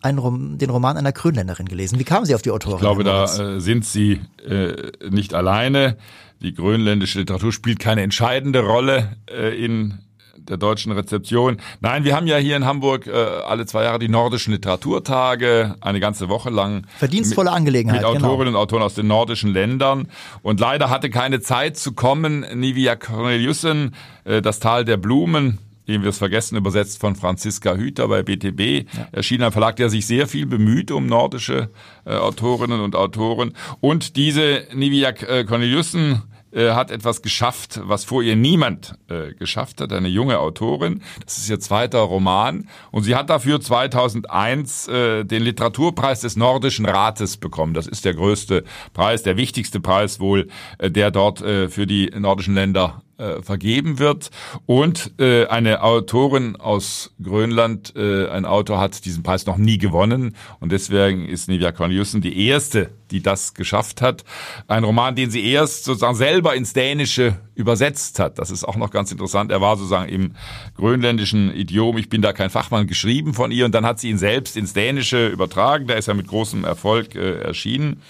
einen, 0.00 0.58
den 0.58 0.70
Roman 0.70 0.96
einer 0.96 1.12
Grönländerin 1.12 1.66
gelesen. 1.66 1.98
Wie 1.98 2.04
kamen 2.04 2.24
Sie 2.24 2.34
auf 2.34 2.42
die 2.42 2.50
Autorin? 2.50 2.76
Ich 2.76 2.80
glaube, 2.80 3.04
da 3.04 3.24
äh, 3.24 3.60
sind 3.60 3.84
Sie 3.84 4.20
äh, 4.46 4.92
nicht 5.10 5.34
alleine. 5.34 5.98
Die 6.40 6.54
grönländische 6.54 7.20
Literatur 7.20 7.52
spielt 7.52 7.78
keine 7.78 8.02
entscheidende 8.02 8.60
Rolle 8.60 9.16
äh, 9.30 9.62
in 9.62 9.98
der 10.38 10.56
deutschen 10.56 10.92
Rezeption. 10.92 11.58
Nein, 11.80 12.04
wir 12.04 12.14
haben 12.14 12.26
ja 12.26 12.36
hier 12.36 12.56
in 12.56 12.64
Hamburg 12.64 13.06
äh, 13.06 13.12
alle 13.12 13.66
zwei 13.66 13.84
Jahre 13.84 13.98
die 13.98 14.08
nordischen 14.08 14.52
Literaturtage, 14.52 15.76
eine 15.80 16.00
ganze 16.00 16.28
Woche 16.28 16.50
lang. 16.50 16.86
Verdienstvolle 16.98 17.50
mit, 17.50 17.56
Angelegenheit. 17.56 18.00
Mit. 18.00 18.06
Autorinnen 18.06 18.46
genau. 18.46 18.58
und 18.58 18.62
Autoren 18.62 18.82
aus 18.82 18.94
den 18.94 19.06
nordischen 19.06 19.52
Ländern. 19.52 20.08
Und 20.42 20.60
leider 20.60 20.90
hatte 20.90 21.10
keine 21.10 21.40
Zeit 21.40 21.76
zu 21.76 21.92
kommen 21.92 22.44
Nivia 22.54 22.96
Corneliussen, 22.96 23.94
äh, 24.24 24.42
Das 24.42 24.60
Tal 24.60 24.84
der 24.84 24.96
Blumen, 24.96 25.58
eben 25.86 26.02
wir 26.02 26.10
es 26.10 26.18
vergessen, 26.18 26.56
übersetzt 26.56 27.00
von 27.00 27.16
Franziska 27.16 27.74
Hüter 27.74 28.08
bei 28.08 28.22
BTB, 28.22 28.88
ja. 28.96 29.08
erschienen 29.12 29.44
ein 29.44 29.52
Verlag, 29.52 29.76
der 29.76 29.90
sich 29.90 30.06
sehr 30.06 30.26
viel 30.26 30.46
bemüht 30.46 30.90
um 30.90 31.06
nordische 31.06 31.70
äh, 32.04 32.14
Autorinnen 32.14 32.80
und 32.80 32.96
Autoren. 32.96 33.52
Und 33.80 34.16
diese 34.16 34.64
Nivia 34.74 35.10
äh, 35.10 35.44
Corneliussen 35.44 36.22
äh, 36.54 36.70
hat 36.72 36.90
etwas 36.90 37.22
geschafft, 37.22 37.80
was 37.84 38.04
vor 38.04 38.22
ihr 38.22 38.36
niemand 38.36 38.94
äh, 39.08 39.34
geschafft 39.34 39.80
hat, 39.80 39.92
eine 39.92 40.08
junge 40.08 40.38
Autorin. 40.38 41.02
Das 41.24 41.38
ist 41.38 41.48
ihr 41.48 41.60
zweiter 41.60 42.00
Roman 42.00 42.68
und 42.90 43.02
sie 43.02 43.14
hat 43.14 43.30
dafür 43.30 43.60
2001 43.60 44.88
äh, 44.88 45.24
den 45.24 45.42
Literaturpreis 45.42 46.20
des 46.20 46.36
Nordischen 46.36 46.86
Rates 46.86 47.36
bekommen. 47.36 47.74
Das 47.74 47.86
ist 47.86 48.04
der 48.04 48.14
größte 48.14 48.64
Preis, 48.92 49.22
der 49.22 49.36
wichtigste 49.36 49.80
Preis 49.80 50.20
wohl, 50.20 50.48
äh, 50.78 50.90
der 50.90 51.10
dort 51.10 51.42
äh, 51.42 51.68
für 51.68 51.86
die 51.86 52.10
nordischen 52.16 52.54
Länder 52.54 53.03
äh, 53.24 53.42
vergeben 53.42 53.98
wird. 53.98 54.30
Und 54.66 55.12
äh, 55.18 55.46
eine 55.46 55.82
Autorin 55.82 56.56
aus 56.56 57.14
Grönland, 57.22 57.94
äh, 57.96 58.28
ein 58.28 58.44
Autor 58.44 58.80
hat 58.80 59.04
diesen 59.04 59.22
Preis 59.22 59.46
noch 59.46 59.56
nie 59.56 59.78
gewonnen. 59.78 60.36
Und 60.60 60.72
deswegen 60.72 61.26
ist 61.26 61.48
Nivia 61.48 61.72
Corneliussen 61.72 62.20
die 62.20 62.46
erste, 62.46 62.90
die 63.10 63.22
das 63.22 63.54
geschafft 63.54 64.02
hat. 64.02 64.24
Ein 64.68 64.84
Roman, 64.84 65.14
den 65.14 65.30
sie 65.30 65.44
erst 65.48 65.84
sozusagen 65.84 66.16
selber 66.16 66.54
ins 66.54 66.72
Dänische 66.72 67.38
übersetzt 67.54 68.18
hat. 68.18 68.38
Das 68.38 68.50
ist 68.50 68.64
auch 68.64 68.76
noch 68.76 68.90
ganz 68.90 69.12
interessant. 69.12 69.50
Er 69.50 69.60
war 69.60 69.76
sozusagen 69.76 70.08
im 70.08 70.32
grönländischen 70.76 71.54
Idiom, 71.54 71.96
ich 71.98 72.08
bin 72.08 72.22
da 72.22 72.32
kein 72.32 72.50
Fachmann, 72.50 72.86
geschrieben 72.86 73.32
von 73.34 73.50
ihr. 73.50 73.64
Und 73.64 73.74
dann 73.74 73.86
hat 73.86 74.00
sie 74.00 74.10
ihn 74.10 74.18
selbst 74.18 74.56
ins 74.56 74.72
Dänische 74.72 75.28
übertragen. 75.28 75.86
Da 75.86 75.94
ist 75.94 76.08
er 76.08 76.14
mit 76.14 76.26
großem 76.26 76.64
Erfolg 76.64 77.14
äh, 77.14 77.40
erschienen. 77.40 78.02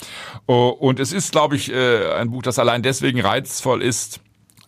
Oh, 0.46 0.68
und 0.68 0.98
es 1.00 1.12
ist, 1.12 1.32
glaube 1.32 1.56
ich, 1.56 1.72
äh, 1.72 2.12
ein 2.14 2.30
Buch, 2.30 2.42
das 2.42 2.58
allein 2.58 2.82
deswegen 2.82 3.20
reizvoll 3.20 3.82
ist, 3.82 4.20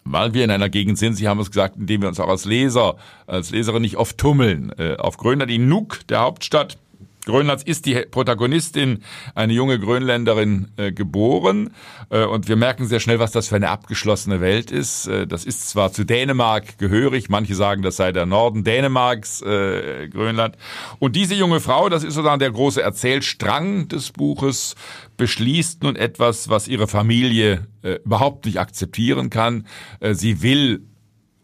weil 0.07 0.35
wir 0.35 0.45
in 0.45 0.51
einer 0.51 0.69
Gegend 0.69 0.99
sind, 0.99 1.15
Sie 1.15 1.29
haben 1.29 1.41
es 1.41 1.51
gesagt, 1.51 1.77
in 1.77 1.87
dem 1.87 2.03
wir 2.03 2.09
uns 2.09 2.21
auch 2.21 2.29
als 2.29 2.45
Leser, 2.45 2.97
als 3.27 3.51
Leserin 3.51 3.83
nicht 3.83 3.97
oft 3.97 4.19
tummeln. 4.19 4.73
Äh, 4.79 4.97
auf 4.97 5.17
Grönland, 5.17 5.51
in 5.51 5.69
Nuuk, 5.69 6.07
der 6.09 6.21
Hauptstadt, 6.21 6.79
Grönlands 7.27 7.65
ist 7.65 7.87
die 7.87 7.95
Protagonistin, 8.11 9.03
eine 9.35 9.53
junge 9.53 9.79
Grönländerin, 9.79 10.69
äh, 10.77 10.93
geboren. 10.93 11.71
Äh, 12.09 12.25
und 12.25 12.49
wir 12.49 12.57
merken 12.57 12.87
sehr 12.87 13.01
schnell, 13.01 13.19
was 13.19 13.33
das 13.33 13.49
für 13.49 13.57
eine 13.57 13.69
abgeschlossene 13.69 14.41
Welt 14.41 14.71
ist. 14.71 15.09
Äh, 15.09 15.27
das 15.27 15.45
ist 15.45 15.69
zwar 15.69 15.93
zu 15.93 16.05
Dänemark 16.05 16.79
gehörig, 16.79 17.29
manche 17.29 17.57
sagen, 17.57 17.83
das 17.83 17.97
sei 17.97 18.13
der 18.13 18.27
Norden 18.27 18.63
Dänemarks, 18.63 19.43
äh, 19.43 20.09
Grönland. 20.09 20.57
Und 21.01 21.17
diese 21.17 21.35
junge 21.35 21.61
Frau, 21.61 21.89
das 21.89 22.05
ist 22.05 22.15
sozusagen 22.15 22.39
der 22.39 22.53
große 22.53 22.81
Erzählstrang 22.81 23.89
des 23.89 24.13
Buches, 24.13 24.77
beschließt 25.17 25.83
nun 25.83 25.97
etwas, 25.97 26.49
was 26.49 26.69
ihre 26.69 26.87
Familie 26.87 27.67
äh, 27.83 27.99
überhaupt 28.05 28.47
nicht 28.47 28.61
akzeptieren 28.61 29.31
kann. 29.31 29.67
Äh, 29.99 30.15
sie 30.15 30.43
will 30.43 30.87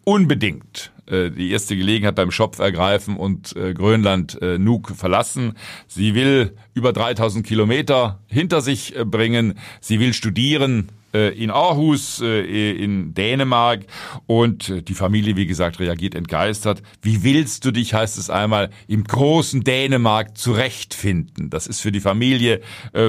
unbedingt 0.05 0.93
äh, 1.07 1.31
die 1.31 1.51
erste 1.51 1.77
Gelegenheit 1.77 2.15
beim 2.15 2.31
Schopf 2.31 2.59
ergreifen 2.59 3.17
und 3.17 3.55
äh, 3.57 3.75
Grönland 3.75 4.41
äh, 4.41 4.59
Nuuk 4.59 4.93
verlassen. 4.97 5.55
Sie 5.87 6.15
will 6.15 6.57
über 6.75 6.93
3000 6.93 7.47
Kilometer 7.47 8.21
hinter 8.27 8.61
sich 8.61 8.95
bringen. 9.05 9.59
Sie 9.81 10.01
will 10.01 10.13
studieren 10.13 10.89
in 11.13 11.51
Aarhus, 11.51 12.21
äh, 12.23 12.73
in 12.73 13.15
Dänemark 13.15 13.83
und 14.27 14.69
äh, 14.71 14.83
die 14.83 14.95
Familie, 14.95 15.37
wie 15.37 15.47
gesagt, 15.47 15.79
reagiert 15.79 16.15
entgeistert. 16.15 16.83
Wie 17.03 17.23
willst 17.23 17.65
du 17.65 17.71
dich, 17.71 17.95
heißt 17.95 18.19
es 18.19 18.31
einmal, 18.31 18.71
im 18.89 19.05
großen 19.05 19.63
Dänemark 19.63 20.39
zurechtfinden? 20.39 21.51
Das 21.51 21.67
ist 21.67 21.81
für 21.81 21.93
die 21.93 22.01
Familie 22.01 22.61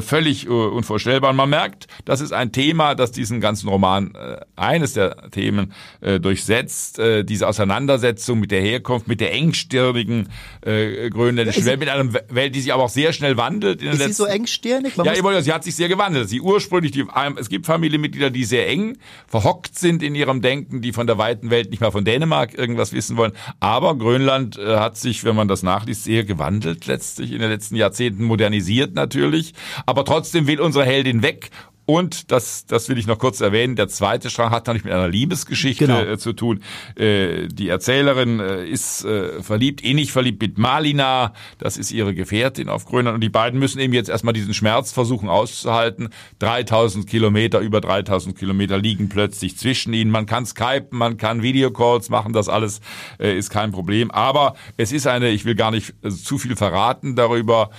völlig 0.01 0.47
unvorstellbar. 0.47 1.29
Und 1.31 1.35
man 1.35 1.49
merkt, 1.49 1.87
das 2.05 2.21
ist 2.21 2.33
ein 2.33 2.51
Thema, 2.51 2.95
das 2.95 3.11
diesen 3.11 3.41
ganzen 3.41 3.69
Roman, 3.69 4.13
eines 4.55 4.93
der 4.93 5.29
Themen 5.31 5.73
durchsetzt, 6.01 6.99
diese 7.23 7.47
Auseinandersetzung 7.47 8.39
mit 8.39 8.51
der 8.51 8.61
Herkunft, 8.61 9.07
mit 9.07 9.21
der 9.21 9.33
engstirnigen 9.33 10.29
grönländischen 10.61 11.65
Welt, 11.65 11.79
mit 11.79 11.89
einer 11.89 12.13
Welt, 12.29 12.55
die 12.55 12.61
sich 12.61 12.73
aber 12.73 12.83
auch 12.83 12.89
sehr 12.89 13.13
schnell 13.13 13.37
wandelt. 13.37 13.81
Ist 13.81 14.03
sie 14.03 14.13
so 14.13 14.25
engstirnig? 14.25 14.97
Man 14.97 15.05
ja, 15.05 15.41
sie 15.41 15.53
hat 15.53 15.63
sich 15.63 15.75
sehr 15.75 15.89
gewandelt. 15.89 16.29
Sie 16.29 16.41
ursprünglich, 16.41 16.91
die, 16.91 17.05
es 17.37 17.49
gibt 17.49 17.65
Familien, 17.65 17.92
Familienmitglieder, 17.93 18.31
die 18.31 18.43
sehr 18.43 18.67
eng 18.67 18.97
verhockt 19.27 19.77
sind 19.77 20.01
in 20.01 20.15
ihrem 20.15 20.41
Denken, 20.41 20.81
die 20.81 20.93
von 20.93 21.05
der 21.05 21.17
weiten 21.17 21.49
Welt 21.49 21.69
nicht 21.69 21.79
mal 21.79 21.91
von 21.91 22.03
Dänemark 22.03 22.57
irgendwas 22.57 22.91
wissen 22.91 23.17
wollen. 23.17 23.33
Aber 23.59 23.95
Grönland 23.97 24.57
äh, 24.57 24.77
hat 24.77 24.97
sich, 24.97 25.23
wenn 25.23 25.35
man 25.35 25.47
das 25.47 25.63
nachliest, 25.63 26.03
sehr 26.03 26.23
gewandelt 26.23 26.87
letztlich 26.87 27.31
in 27.31 27.39
den 27.39 27.49
letzten 27.49 27.75
Jahrzehnten, 27.75 28.23
modernisiert 28.23 28.95
natürlich. 28.95 29.53
Aber 29.85 30.05
trotzdem 30.05 30.47
will 30.47 30.59
unsere 30.59 30.85
Heldin 30.85 31.21
weg 31.21 31.51
und 31.85 32.31
das, 32.31 32.65
das 32.65 32.87
will 32.87 32.97
ich 32.97 33.07
noch 33.07 33.19
kurz 33.19 33.41
erwähnen. 33.41 33.75
Der 33.75 33.89
zweite 33.89 34.29
Strang 34.29 34.51
hat 34.51 34.67
natürlich 34.67 34.85
mit 34.85 34.93
einer 34.93 35.09
Liebesgeschichte 35.09 35.85
genau. 35.85 36.01
äh, 36.01 36.17
zu 36.17 36.31
tun. 36.31 36.63
Äh, 36.95 37.47
die 37.49 37.67
Erzählerin 37.67 38.39
äh, 38.39 38.65
ist 38.65 39.03
äh, 39.03 39.43
verliebt, 39.43 39.83
ähnlich 39.83 40.13
verliebt 40.13 40.41
mit 40.41 40.57
Malina. 40.57 41.33
Das 41.57 41.75
ist 41.75 41.91
ihre 41.91 42.13
Gefährtin 42.13 42.69
auf 42.69 42.85
Grönland. 42.85 43.15
Und 43.15 43.21
die 43.21 43.29
beiden 43.29 43.59
müssen 43.59 43.79
eben 43.79 43.91
jetzt 43.91 44.09
erstmal 44.09 44.33
diesen 44.33 44.53
Schmerz 44.53 44.93
versuchen 44.93 45.27
auszuhalten. 45.27 46.09
3000 46.39 47.05
Kilometer, 47.05 47.59
über 47.59 47.81
3000 47.81 48.37
Kilometer 48.37 48.77
liegen 48.77 49.09
plötzlich 49.09 49.57
zwischen 49.57 49.93
ihnen. 49.93 50.09
Man 50.09 50.25
kann 50.25 50.45
skypen, 50.45 50.97
man 50.97 51.17
kann 51.17 51.41
Videocalls 51.41 52.09
machen. 52.09 52.31
Das 52.31 52.47
alles 52.47 52.79
ist 53.17 53.49
kein 53.49 53.71
Problem. 53.71 54.09
Aber 54.11 54.55
es 54.77 54.91
ist 54.91 55.05
eine, 55.05 55.29
ich 55.29 55.43
will 55.43 55.55
gar 55.55 55.71
nicht 55.71 55.93
zu 56.07 56.37
viel 56.37 56.55
verraten 56.55 57.15
darüber. 57.15 57.71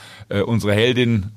Unsere 0.47 0.75
Heldin 0.75 1.33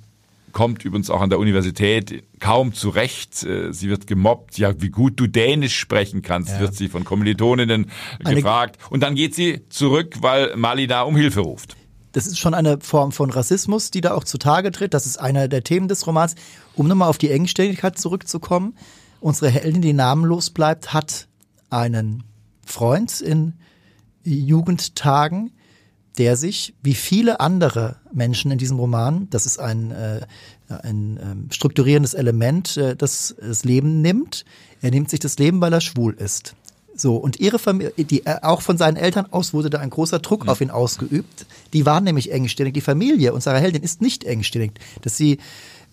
kommt 0.58 0.84
übrigens 0.84 1.12
auch 1.12 1.22
an 1.22 1.30
der 1.30 1.38
Universität 1.38 2.24
kaum 2.40 2.74
zurecht. 2.74 3.44
Äh, 3.44 3.72
sie 3.72 3.90
wird 3.90 4.08
gemobbt. 4.08 4.58
Ja, 4.58 4.82
wie 4.82 4.90
gut 4.90 5.20
du 5.20 5.28
Dänisch 5.28 5.78
sprechen 5.78 6.24
kannst, 6.24 6.50
ja. 6.50 6.60
wird 6.62 6.74
sie 6.74 6.90
von 6.90 7.04
Kommilitoninnen 7.06 7.92
Eine 8.24 8.36
gefragt. 8.38 8.80
Und 8.90 9.04
dann 9.04 9.14
geht 9.14 9.36
sie 9.36 9.70
zurück, 9.70 10.16
weil 10.22 10.56
Mali 10.56 10.88
da 10.88 11.04
um 11.04 11.16
Hilfe 11.16 11.42
ruft. 11.42 11.78
Das 12.14 12.26
ist 12.26 12.40
schon 12.40 12.56
eine 12.56 12.80
Form 12.80 13.12
von 13.12 13.30
Rassismus, 13.30 13.92
die 13.92 14.02
da 14.02 14.16
auch 14.16 14.24
zutage 14.24 14.72
tritt. 14.72 14.96
Das 14.96 15.06
ist 15.06 15.18
einer 15.18 15.48
der 15.48 15.64
Themen 15.64 15.90
des 15.90 16.08
Romans. 16.08 16.34
Um 16.74 16.88
nochmal 16.88 17.10
auf 17.10 17.20
die 17.20 17.30
Engständigkeit 17.30 18.00
zurückzukommen. 18.00 18.76
Unsere 19.20 19.52
Heldin, 19.52 19.84
die 19.84 19.94
namenlos 19.94 20.50
bleibt, 20.50 20.92
hat 20.92 21.28
einen 21.70 22.24
Freund 22.66 23.22
in 23.22 23.54
Jugendtagen, 24.24 25.52
der 26.18 26.36
sich, 26.36 26.74
wie 26.82 26.96
viele 26.96 27.40
andere 27.40 27.98
Menschen 28.14 28.52
in 28.52 28.58
diesem 28.58 28.80
Roman, 28.80 29.28
das 29.30 29.46
ist 29.46 29.60
ein, 29.60 29.92
äh, 29.92 30.22
ein 30.70 31.18
äh, 31.18 31.54
strukturierendes 31.54 32.14
Element, 32.14 32.78
äh, 32.78 32.96
das 32.96 33.36
das 33.40 33.64
Leben 33.64 34.02
nimmt. 34.02 34.46
Er 34.82 34.92
nimmt 34.92 35.10
sich 35.10 35.20
das 35.20 35.38
Leben, 35.38 35.62
weil 35.62 35.74
er 35.74 35.82
schwul 35.82 36.14
ist. 36.14 36.56
So, 36.96 37.16
und 37.16 37.40
ihre 37.40 37.60
Familie, 37.60 37.92
die, 37.98 38.26
äh, 38.26 38.38
auch 38.42 38.62
von 38.62 38.78
seinen 38.78 38.98
Eltern 38.98 39.28
aus 39.30 39.54
wurde 39.54 39.70
da 39.70 39.80
ein 39.80 39.92
großer 39.92 40.20
Druck 40.20 40.44
mhm. 40.44 40.50
auf 40.50 40.62
ihn 40.62 40.72
ausgeübt. 40.72 41.46
Die 41.74 41.86
waren 41.86 42.04
nämlich 42.04 42.32
engstirnig. 42.32 42.74
Die 42.74 42.82
Familie 42.82 43.34
unserer 43.34 43.60
Heldin 43.60 43.84
ist 43.84 44.02
nicht 44.02 44.24
engstirnig. 44.24 44.72
Dass 45.04 45.16
sie 45.16 45.38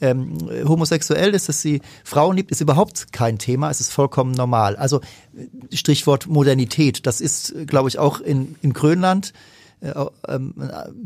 ähm, 0.01 0.39
homosexuell 0.67 1.35
ist, 1.35 1.49
dass 1.51 1.61
sie 1.61 1.83
Frauen 2.05 2.37
liebt, 2.37 2.51
ist 2.51 2.63
überhaupt 2.63 3.13
kein 3.13 3.39
Thema. 3.39 3.71
Es 3.71 3.81
ist 3.81 3.93
vollkommen 3.93 4.33
normal. 4.33 4.77
Also 4.77 5.03
Stichwort 5.73 6.27
Modernität, 6.27 7.07
das 7.07 7.21
ist, 7.21 7.55
glaube 7.67 7.91
ich, 7.91 7.99
auch 7.99 8.21
in, 8.21 8.57
in 8.63 8.73
Grönland 8.73 9.29
äh, 9.29 9.39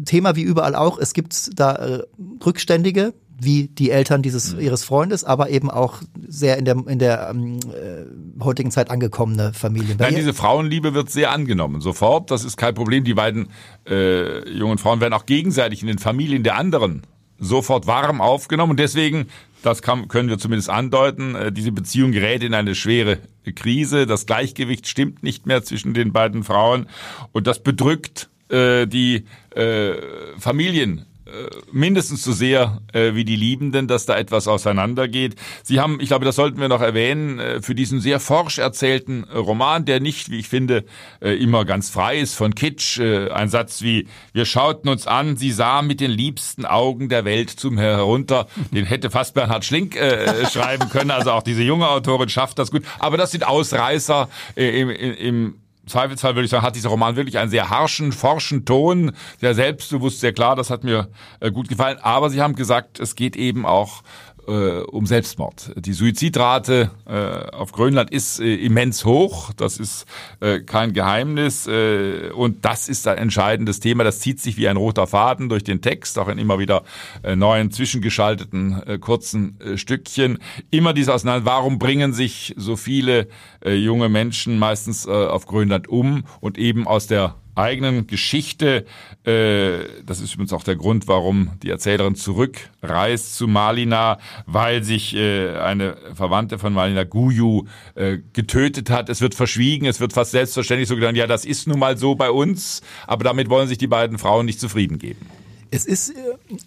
Thema 0.04 0.36
wie 0.36 0.42
überall 0.42 0.74
auch. 0.74 0.98
Es 0.98 1.12
gibt 1.12 1.58
da 1.58 1.74
äh, 1.74 2.02
Rückständige, 2.44 3.14
wie 3.40 3.68
die 3.68 3.90
Eltern 3.90 4.22
dieses 4.22 4.54
mhm. 4.54 4.60
ihres 4.60 4.84
Freundes, 4.84 5.24
aber 5.24 5.50
eben 5.50 5.70
auch 5.70 6.02
sehr 6.26 6.58
in 6.58 6.64
der 6.64 6.76
in 6.86 6.98
der 6.98 7.28
ähm, 7.30 7.60
äh, 7.72 8.42
heutigen 8.42 8.70
Zeit 8.70 8.90
angekommene 8.90 9.52
Familien. 9.52 9.96
Nein, 9.98 10.14
diese 10.14 10.34
Frauenliebe 10.34 10.94
wird 10.94 11.10
sehr 11.10 11.32
angenommen, 11.32 11.80
sofort. 11.80 12.30
Das 12.30 12.44
ist 12.44 12.56
kein 12.56 12.74
Problem. 12.74 13.04
Die 13.04 13.14
beiden 13.14 13.48
äh, 13.88 14.48
jungen 14.50 14.78
Frauen 14.78 15.00
werden 15.00 15.14
auch 15.14 15.26
gegenseitig 15.26 15.82
in 15.82 15.88
den 15.88 15.98
Familien 15.98 16.42
der 16.42 16.56
anderen 16.56 17.02
sofort 17.38 17.86
warm 17.86 18.20
aufgenommen 18.20 18.72
und 18.72 18.80
deswegen, 18.80 19.28
das 19.62 19.82
kann, 19.82 20.08
können 20.08 20.28
wir 20.28 20.38
zumindest 20.38 20.70
andeuten, 20.70 21.34
äh, 21.34 21.52
diese 21.52 21.72
Beziehung 21.72 22.12
gerät 22.12 22.42
in 22.42 22.54
eine 22.54 22.74
schwere 22.74 23.18
Krise. 23.54 24.06
Das 24.06 24.26
Gleichgewicht 24.26 24.88
stimmt 24.88 25.22
nicht 25.22 25.46
mehr 25.46 25.62
zwischen 25.62 25.94
den 25.94 26.12
beiden 26.12 26.42
Frauen 26.42 26.86
und 27.32 27.46
das 27.46 27.62
bedrückt 27.62 28.28
äh, 28.48 28.86
die 28.86 29.24
äh, 29.54 29.94
Familien 30.38 31.06
äh, 31.28 31.50
mindestens 31.72 32.24
so 32.24 32.32
sehr 32.32 32.80
äh, 32.94 33.14
wie 33.14 33.24
die 33.24 33.36
Liebenden, 33.36 33.86
dass 33.86 34.06
da 34.06 34.16
etwas 34.16 34.48
auseinandergeht. 34.48 35.36
Sie 35.62 35.78
haben, 35.78 36.00
ich 36.00 36.08
glaube, 36.08 36.24
das 36.24 36.36
sollten 36.36 36.58
wir 36.58 36.68
noch 36.68 36.80
erwähnen, 36.80 37.38
äh, 37.38 37.60
für 37.60 37.74
diesen 37.74 38.00
sehr 38.00 38.18
forsch 38.18 38.56
erzählten 38.56 39.24
Roman, 39.24 39.84
der 39.84 40.00
nicht, 40.00 40.30
wie 40.30 40.38
ich 40.38 40.48
finde, 40.48 40.84
äh, 41.20 41.32
immer 41.32 41.66
ganz 41.66 41.90
frei 41.90 42.18
ist 42.18 42.34
von 42.34 42.54
Kitsch, 42.54 42.98
äh, 42.98 43.30
ein 43.30 43.50
Satz 43.50 43.82
wie, 43.82 44.08
wir 44.32 44.46
schauten 44.46 44.88
uns 44.88 45.06
an, 45.06 45.36
sie 45.36 45.52
sah 45.52 45.82
mit 45.82 46.00
den 46.00 46.12
liebsten 46.12 46.64
Augen 46.64 47.10
der 47.10 47.26
Welt 47.26 47.50
zum 47.50 47.76
herunter. 47.76 48.46
Den 48.70 48.86
hätte 48.86 49.10
fast 49.10 49.34
Bernhard 49.34 49.66
Schlink 49.66 49.96
äh, 49.96 50.46
schreiben 50.46 50.88
können, 50.88 51.10
also 51.10 51.32
auch 51.32 51.42
diese 51.42 51.62
junge 51.62 51.90
Autorin 51.90 52.30
schafft 52.30 52.58
das 52.58 52.70
gut. 52.70 52.84
Aber 53.00 53.18
das 53.18 53.32
sind 53.32 53.46
Ausreißer 53.46 54.30
äh, 54.56 54.80
im, 54.80 54.88
im 54.88 55.54
Zweifelsfall 55.88 56.34
würde 56.34 56.44
ich 56.44 56.50
sagen, 56.50 56.64
hat 56.64 56.76
dieser 56.76 56.90
Roman 56.90 57.16
wirklich 57.16 57.38
einen 57.38 57.50
sehr 57.50 57.70
harschen, 57.70 58.12
forschen 58.12 58.64
Ton, 58.64 59.12
sehr 59.40 59.54
selbstbewusst, 59.54 60.20
sehr 60.20 60.32
klar. 60.32 60.56
Das 60.56 60.70
hat 60.70 60.84
mir 60.84 61.08
äh, 61.40 61.50
gut 61.50 61.68
gefallen. 61.68 61.98
Aber 62.02 62.30
Sie 62.30 62.40
haben 62.40 62.54
gesagt, 62.54 63.00
es 63.00 63.14
geht 63.14 63.36
eben 63.36 63.66
auch 63.66 64.02
äh, 64.48 64.80
um 64.80 65.06
Selbstmord. 65.06 65.72
Die 65.76 65.92
Suizidrate 65.92 66.90
äh, 67.06 67.54
auf 67.54 67.72
Grönland 67.72 68.10
ist 68.10 68.40
äh, 68.40 68.54
immens 68.54 69.04
hoch, 69.04 69.52
das 69.52 69.78
ist 69.78 70.06
äh, 70.40 70.60
kein 70.60 70.92
Geheimnis 70.92 71.66
äh, 71.66 72.30
und 72.34 72.64
das 72.64 72.88
ist 72.88 73.06
ein 73.06 73.18
entscheidendes 73.18 73.80
Thema, 73.80 74.04
das 74.04 74.20
zieht 74.20 74.40
sich 74.40 74.56
wie 74.56 74.68
ein 74.68 74.76
roter 74.76 75.06
Faden 75.06 75.48
durch 75.48 75.64
den 75.64 75.82
Text, 75.82 76.18
auch 76.18 76.28
in 76.28 76.38
immer 76.38 76.58
wieder 76.58 76.82
äh, 77.22 77.36
neuen 77.36 77.70
zwischengeschalteten 77.70 78.82
äh, 78.86 78.98
kurzen 78.98 79.60
äh, 79.60 79.76
Stückchen. 79.76 80.38
Immer 80.70 80.94
dies 80.94 81.08
auseinander, 81.08 81.44
warum 81.44 81.78
bringen 81.78 82.12
sich 82.12 82.54
so 82.56 82.76
viele 82.76 83.28
äh, 83.64 83.74
junge 83.74 84.08
Menschen 84.08 84.58
meistens 84.58 85.06
äh, 85.06 85.10
auf 85.10 85.46
Grönland 85.46 85.88
um 85.88 86.24
und 86.40 86.58
eben 86.58 86.86
aus 86.86 87.06
der 87.06 87.34
eigenen 87.58 88.06
Geschichte. 88.06 88.86
Äh, 89.24 89.84
das 90.04 90.20
ist 90.20 90.34
übrigens 90.34 90.52
auch 90.52 90.62
der 90.62 90.76
Grund, 90.76 91.08
warum 91.08 91.50
die 91.62 91.70
Erzählerin 91.70 92.14
zurückreist 92.14 93.36
zu 93.36 93.46
Malina, 93.46 94.18
weil 94.46 94.82
sich 94.84 95.14
äh, 95.14 95.56
eine 95.58 95.96
Verwandte 96.14 96.58
von 96.58 96.72
Malina 96.72 97.04
Guyu 97.04 97.64
äh, 97.94 98.18
getötet 98.32 98.90
hat. 98.90 99.08
Es 99.08 99.20
wird 99.20 99.34
verschwiegen, 99.34 99.86
es 99.86 100.00
wird 100.00 100.12
fast 100.12 100.30
selbstverständlich 100.30 100.88
so 100.88 100.94
gedacht, 100.94 101.16
ja, 101.16 101.26
das 101.26 101.44
ist 101.44 101.66
nun 101.66 101.78
mal 101.78 101.98
so 101.98 102.14
bei 102.14 102.30
uns, 102.30 102.82
aber 103.06 103.24
damit 103.24 103.50
wollen 103.50 103.68
sich 103.68 103.78
die 103.78 103.86
beiden 103.86 104.18
Frauen 104.18 104.46
nicht 104.46 104.60
zufrieden 104.60 104.98
geben. 104.98 105.26
Es 105.70 105.84
ist 105.84 106.14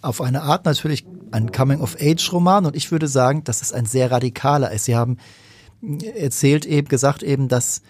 auf 0.00 0.20
eine 0.20 0.42
Art 0.42 0.64
natürlich 0.64 1.04
ein 1.32 1.50
Coming-of-Age-Roman 1.50 2.66
und 2.66 2.76
ich 2.76 2.92
würde 2.92 3.08
sagen, 3.08 3.42
dass 3.42 3.60
es 3.60 3.72
ein 3.72 3.84
sehr 3.84 4.12
radikaler 4.12 4.70
ist. 4.70 4.84
Sie 4.84 4.94
haben 4.94 5.16
erzählt 6.16 6.66
eben, 6.66 6.86
gesagt 6.86 7.22
eben, 7.22 7.48
dass 7.48 7.82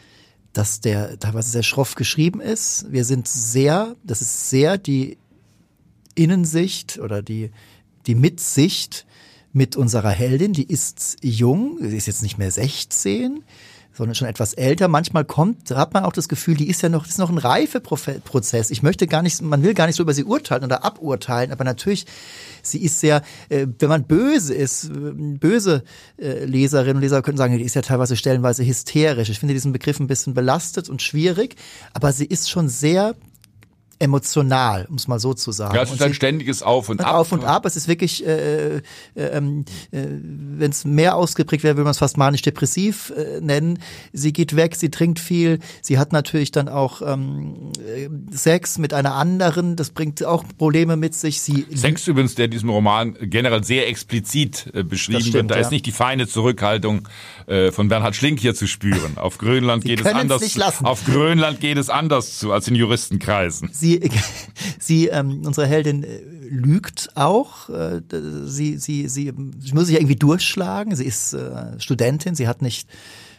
dass 0.52 0.80
der 0.80 1.18
teilweise 1.18 1.50
sehr 1.50 1.62
schroff 1.62 1.94
geschrieben 1.94 2.40
ist. 2.40 2.86
Wir 2.90 3.04
sind 3.04 3.28
sehr, 3.28 3.96
das 4.04 4.20
ist 4.20 4.50
sehr 4.50 4.78
die 4.78 5.18
Innensicht 6.14 6.98
oder 6.98 7.22
die, 7.22 7.50
die 8.06 8.14
Mitsicht 8.14 9.06
mit 9.52 9.76
unserer 9.76 10.10
Heldin. 10.10 10.52
Die 10.52 10.66
ist 10.66 11.16
jung, 11.22 11.78
sie 11.80 11.96
ist 11.96 12.06
jetzt 12.06 12.22
nicht 12.22 12.38
mehr 12.38 12.50
16, 12.50 13.44
sondern 13.92 14.14
schon 14.14 14.28
etwas 14.28 14.54
älter. 14.54 14.88
Manchmal 14.88 15.24
kommt, 15.24 15.70
hat 15.70 15.94
man 15.94 16.04
auch 16.04 16.12
das 16.12 16.28
Gefühl, 16.28 16.56
die 16.56 16.68
ist 16.68 16.82
ja 16.82 16.88
noch, 16.88 17.02
das 17.02 17.12
ist 17.12 17.18
noch 17.18 17.30
ein 17.30 17.38
Reifeprozess. 17.38 18.70
Ich 18.70 18.82
möchte 18.82 19.06
gar 19.06 19.22
nicht, 19.22 19.42
man 19.42 19.62
will 19.62 19.74
gar 19.74 19.86
nicht 19.86 19.96
so 19.96 20.02
über 20.02 20.14
sie 20.14 20.24
urteilen 20.24 20.64
oder 20.64 20.84
aburteilen, 20.84 21.52
aber 21.52 21.64
natürlich, 21.64 22.06
sie 22.62 22.82
ist 22.82 23.00
sehr, 23.00 23.22
äh, 23.48 23.66
wenn 23.78 23.88
man 23.88 24.04
böse 24.04 24.54
ist, 24.54 24.84
äh, 24.84 24.90
böse 24.90 25.84
äh, 26.18 26.44
Leserinnen 26.44 26.96
und 26.96 27.02
Leser 27.02 27.22
können 27.22 27.38
sagen, 27.38 27.58
die 27.58 27.64
ist 27.64 27.74
ja 27.74 27.82
teilweise 27.82 28.16
stellenweise 28.16 28.64
hysterisch. 28.64 29.28
Ich 29.28 29.38
finde 29.38 29.54
diesen 29.54 29.72
Begriff 29.72 30.00
ein 30.00 30.06
bisschen 30.06 30.34
belastet 30.34 30.88
und 30.88 31.02
schwierig, 31.02 31.56
aber 31.92 32.12
sie 32.12 32.26
ist 32.26 32.50
schon 32.50 32.68
sehr 32.68 33.14
emotional, 34.02 34.86
um 34.90 34.96
es 34.96 35.06
mal 35.06 35.20
so 35.20 35.32
zu 35.32 35.52
sagen. 35.52 35.76
Ja, 35.76 35.82
es 35.82 35.92
ist 35.92 36.02
ein 36.02 36.12
ständiges 36.12 36.62
Auf 36.62 36.88
und 36.88 37.00
Ab. 37.00 37.14
Auf 37.14 37.32
und 37.32 37.44
Ab. 37.44 37.64
Es 37.66 37.76
ist 37.76 37.86
wirklich, 37.86 38.26
äh, 38.26 38.78
äh, 38.78 38.80
ähm, 39.14 39.64
äh, 39.92 40.00
wenn 40.02 40.72
es 40.72 40.84
mehr 40.84 41.14
ausgeprägt 41.14 41.62
wäre, 41.62 41.76
würde 41.76 41.84
man 41.84 41.92
es 41.92 41.98
fast 41.98 42.16
manisch-depressiv 42.16 43.12
äh, 43.16 43.40
nennen. 43.40 43.78
Sie 44.12 44.32
geht 44.32 44.56
weg, 44.56 44.74
sie 44.74 44.90
trinkt 44.90 45.20
viel, 45.20 45.60
sie 45.82 45.98
hat 45.98 46.12
natürlich 46.12 46.50
dann 46.50 46.68
auch 46.68 47.00
ähm, 47.00 47.70
äh, 47.86 48.08
Sex 48.36 48.78
mit 48.78 48.92
einer 48.92 49.14
anderen, 49.14 49.76
das 49.76 49.90
bringt 49.90 50.24
auch 50.24 50.44
Probleme 50.58 50.96
mit 50.96 51.14
sich. 51.14 51.40
Sie 51.40 51.64
Sex 51.72 52.08
übrigens, 52.08 52.34
der 52.34 52.46
in 52.46 52.50
diesem 52.50 52.70
Roman 52.70 53.16
generell 53.20 53.62
sehr 53.62 53.88
explizit 53.88 54.68
äh, 54.74 54.82
beschrieben 54.82 55.20
stimmt, 55.20 55.34
wird. 55.34 55.50
Da 55.52 55.54
ja. 55.54 55.60
ist 55.60 55.70
nicht 55.70 55.86
die 55.86 55.92
feine 55.92 56.26
Zurückhaltung 56.26 57.08
äh, 57.46 57.70
von 57.70 57.86
Bernhard 57.86 58.16
Schlink 58.16 58.40
hier 58.40 58.56
zu 58.56 58.66
spüren. 58.66 59.16
Auf 59.16 59.38
Grönland 59.38 59.84
geht 59.84 60.00
es 60.00 60.06
anders. 60.06 60.82
Auf 60.82 61.04
Grönland 61.04 61.60
geht 61.60 61.78
es 61.78 61.88
anders 61.88 62.40
zu 62.40 62.52
als 62.52 62.66
in 62.66 62.74
Juristenkreisen. 62.74 63.70
Sie 63.72 63.91
sie, 64.78 65.08
ähm, 65.08 65.42
unsere 65.44 65.66
Heldin 65.66 66.04
äh, 66.04 66.20
lügt 66.48 67.10
auch. 67.14 67.68
Äh, 67.68 68.00
sie, 68.44 68.78
sie, 68.78 69.08
sie, 69.08 69.32
sie 69.58 69.72
muss 69.74 69.86
sich 69.86 69.96
irgendwie 69.96 70.16
durchschlagen. 70.16 70.94
Sie 70.94 71.04
ist 71.04 71.32
äh, 71.32 71.78
Studentin, 71.78 72.34
sie 72.34 72.48
hat 72.48 72.62
nicht 72.62 72.88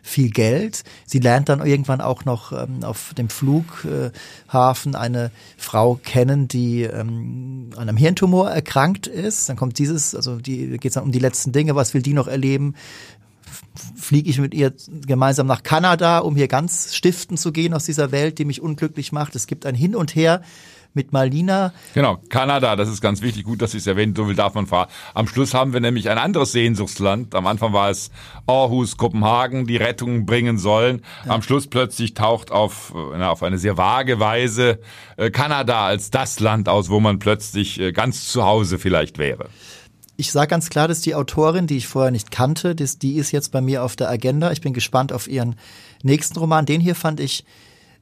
viel 0.04 0.30
Geld. 0.30 0.84
Sie 1.06 1.20
lernt 1.20 1.48
dann 1.48 1.66
irgendwann 1.66 2.02
auch 2.02 2.26
noch 2.26 2.52
ähm, 2.52 2.84
auf 2.84 3.13
dem 3.18 3.30
Flughafen 3.30 4.96
eine 4.96 5.32
Frau 5.58 5.96
kennen, 5.96 6.50
die 6.50 6.84
ähm, 6.84 7.70
an 7.76 7.88
einem 7.88 7.98
Hirntumor 7.98 8.52
erkrankt 8.52 9.08
ist. 9.08 9.48
Dann 9.48 9.56
kommt 9.56 9.80
dieses, 9.80 10.13
also 10.13 10.36
die 10.36 10.68
geht 10.78 10.92
es 10.92 10.94
dann 10.96 11.06
um 11.06 11.13
die 11.13 11.20
letzten 11.20 11.54
Dinge, 11.54 11.76
was 11.76 11.94
will 11.94 12.02
die 12.02 12.13
noch 12.13 12.28
erleben? 12.28 12.76
Fliege 13.96 14.30
ich 14.30 14.39
mit 14.39 14.54
ihr 14.54 14.74
gemeinsam 15.06 15.48
nach 15.48 15.63
Kanada, 15.63 16.20
um 16.20 16.36
hier 16.36 16.48
ganz 16.48 16.96
stiften 16.96 17.38
zu 17.38 17.52
gehen 17.52 17.74
aus 17.74 17.86
dieser 17.86 18.12
Welt, 18.12 18.39
die 18.39 18.46
mich 18.46 18.62
unglücklich 18.62 19.12
macht. 19.12 19.36
Es 19.36 19.48
gibt 19.48 19.66
ein 19.66 19.76
Hin 19.76 19.96
und 19.96 20.16
Her 20.16 20.42
mit 20.94 21.12
Malina. 21.12 21.74
Genau, 21.94 22.18
Kanada, 22.30 22.76
das 22.76 22.89
ist 22.89 23.02
ganz 23.02 23.22
wichtig, 23.22 23.44
gut, 23.44 23.62
dass 23.62 23.72
Sie 23.72 23.80
es 23.80 23.88
erwähnen, 23.88 24.16
so 24.16 24.26
viel 24.26 24.36
darf 24.36 24.54
man 24.54 24.68
fahren. 24.68 24.89
Am 25.13 25.28
Schluss 25.28 25.54
haben 25.54 25.74
wir 25.74 25.80
nämlich 25.80 26.10
ein 26.10 26.18
anderes 26.18 26.52
Sehnsuchtsland. 26.52 27.36
Am 27.36 27.48
Anfang 27.48 27.74
war 27.74 27.89
es 27.89 28.12
Aarhus, 28.46 28.98
Kopenhagen, 28.98 29.66
die 29.66 29.78
Rettung 29.78 30.26
bringen 30.26 30.58
sollen. 30.58 31.02
Ja. 31.26 31.32
Am 31.32 31.42
Schluss 31.42 31.68
plötzlich 31.68 32.13
taucht 32.13 32.52
auf, 32.52 32.94
na, 32.96 33.32
auf 33.32 33.44
eine 33.44 33.58
sehr 33.58 33.78
vage 33.78 34.20
Weise 34.20 34.80
äh, 35.18 35.32
Kanada 35.32 35.86
als 35.86 36.12
das 36.12 36.39
Land 36.39 36.70
aus, 36.70 36.89
wo 36.89 37.00
man 37.00 37.20
plötzlich 37.20 37.80
äh, 37.80 37.92
ganz 37.92 38.28
zu 38.28 38.44
Hause 38.44 38.78
vielleicht 38.78 39.18
wäre 39.18 39.50
ich 40.15 40.32
sage 40.32 40.47
ganz 40.47 40.69
klar, 40.69 40.88
dass 40.88 41.02
die 41.02 41.15
Autorin, 41.15 41.67
die 41.67 41.78
ich 41.78 41.88
vorher 41.88 42.12
nicht 42.12 42.32
kannte, 42.32 42.76
das, 42.76 42.99
die 42.99 43.15
ist 43.15 43.32
jetzt 43.32 43.52
bei 43.52 43.62
mir 43.62 43.84
auf 43.84 43.95
der 43.95 44.10
Agenda. 44.10 44.52
Ich 44.52 44.62
bin 44.62 44.73
gespannt 44.73 45.12
auf 45.12 45.28
ihren 45.28 45.56
nächsten 46.04 46.38
Roman. 46.38 46.65
Den 46.65 46.82
hier 46.82 46.95
fand 46.95 47.19
ich 47.19 47.45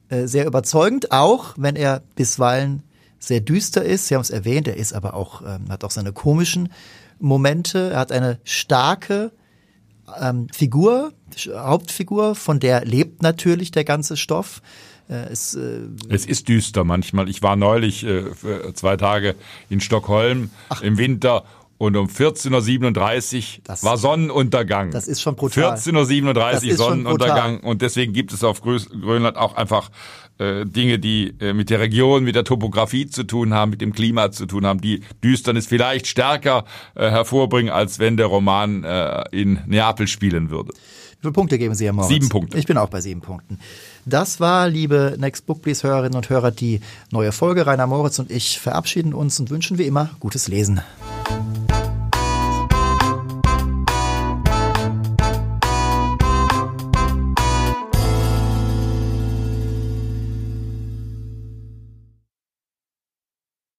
äh, 0.08 0.26
sehr 0.26 0.46
überzeugend, 0.46 1.10
auch 1.10 1.54
wenn 1.56 1.76
er 1.76 2.02
bisweilen 2.14 2.82
sehr 3.18 3.40
düster 3.40 3.82
ist. 3.82 4.08
Sie 4.08 4.14
haben 4.14 4.22
es 4.22 4.30
erwähnt, 4.30 4.68
er 4.68 4.76
ist 4.76 4.92
aber 4.92 5.14
auch, 5.14 5.42
ähm, 5.42 5.70
hat 5.70 5.84
auch 5.84 5.90
seine 5.90 6.12
komischen 6.12 6.70
Momente. 7.18 7.90
Er 7.92 8.00
hat 8.00 8.12
eine 8.12 8.38
starke 8.44 9.32
ähm, 10.20 10.48
Figur, 10.52 11.12
Hauptfigur, 11.48 12.34
von 12.34 12.60
der 12.60 12.84
lebt 12.84 13.22
natürlich 13.22 13.70
der 13.70 13.84
ganze 13.84 14.16
Stoff. 14.16 14.60
Äh, 15.08 15.30
es, 15.30 15.54
äh, 15.54 15.88
es 16.08 16.26
ist 16.26 16.48
düster 16.48 16.84
manchmal. 16.84 17.28
Ich 17.28 17.42
war 17.42 17.56
neulich 17.56 18.04
äh, 18.04 18.24
zwei 18.74 18.96
Tage 18.96 19.34
in 19.70 19.80
Stockholm 19.80 20.50
Ach. 20.68 20.82
im 20.82 20.98
Winter 20.98 21.44
und 21.82 21.96
um 21.96 22.06
14.37 22.06 23.58
Uhr 23.68 23.82
war 23.82 23.96
Sonnenuntergang. 23.96 24.92
Das 24.92 25.08
ist 25.08 25.20
schon 25.20 25.34
brutal. 25.34 25.74
14.37 25.74 26.70
Uhr 26.70 26.76
Sonnenuntergang 26.76 27.58
und 27.58 27.82
deswegen 27.82 28.12
gibt 28.12 28.32
es 28.32 28.44
auf 28.44 28.60
Grönland 28.60 29.36
auch 29.36 29.56
einfach 29.56 29.90
äh, 30.38 30.64
Dinge, 30.64 31.00
die 31.00 31.34
äh, 31.40 31.52
mit 31.52 31.70
der 31.70 31.80
Region, 31.80 32.22
mit 32.22 32.36
der 32.36 32.44
Topografie 32.44 33.08
zu 33.08 33.24
tun 33.24 33.52
haben, 33.52 33.70
mit 33.70 33.80
dem 33.80 33.92
Klima 33.92 34.30
zu 34.30 34.46
tun 34.46 34.64
haben, 34.64 34.80
die 34.80 35.02
Düsternis 35.24 35.66
vielleicht 35.66 36.06
stärker 36.06 36.66
äh, 36.94 37.10
hervorbringen, 37.10 37.72
als 37.72 37.98
wenn 37.98 38.16
der 38.16 38.26
Roman 38.26 38.84
äh, 38.84 39.24
in 39.32 39.58
Neapel 39.66 40.06
spielen 40.06 40.50
würde. 40.50 40.72
Wie 40.74 41.16
viele 41.22 41.32
Punkte 41.32 41.58
geben 41.58 41.74
Sie, 41.74 41.86
Herr 41.86 41.94
Moritz? 41.94 42.10
Sieben 42.10 42.28
Punkte. 42.28 42.58
Ich 42.58 42.66
bin 42.66 42.78
auch 42.78 42.90
bei 42.90 43.00
sieben 43.00 43.22
Punkten. 43.22 43.58
Das 44.04 44.38
war, 44.38 44.68
liebe 44.68 45.16
Next 45.18 45.46
Book 45.46 45.62
Please 45.62 45.82
Hörerinnen 45.86 46.14
und 46.14 46.30
Hörer, 46.30 46.52
die 46.52 46.80
neue 47.10 47.32
Folge. 47.32 47.66
Rainer 47.66 47.88
Moritz 47.88 48.20
und 48.20 48.30
ich 48.30 48.60
verabschieden 48.60 49.14
uns 49.14 49.40
und 49.40 49.50
wünschen 49.50 49.78
wie 49.78 49.86
immer 49.86 50.10
gutes 50.20 50.46
Lesen. 50.46 50.80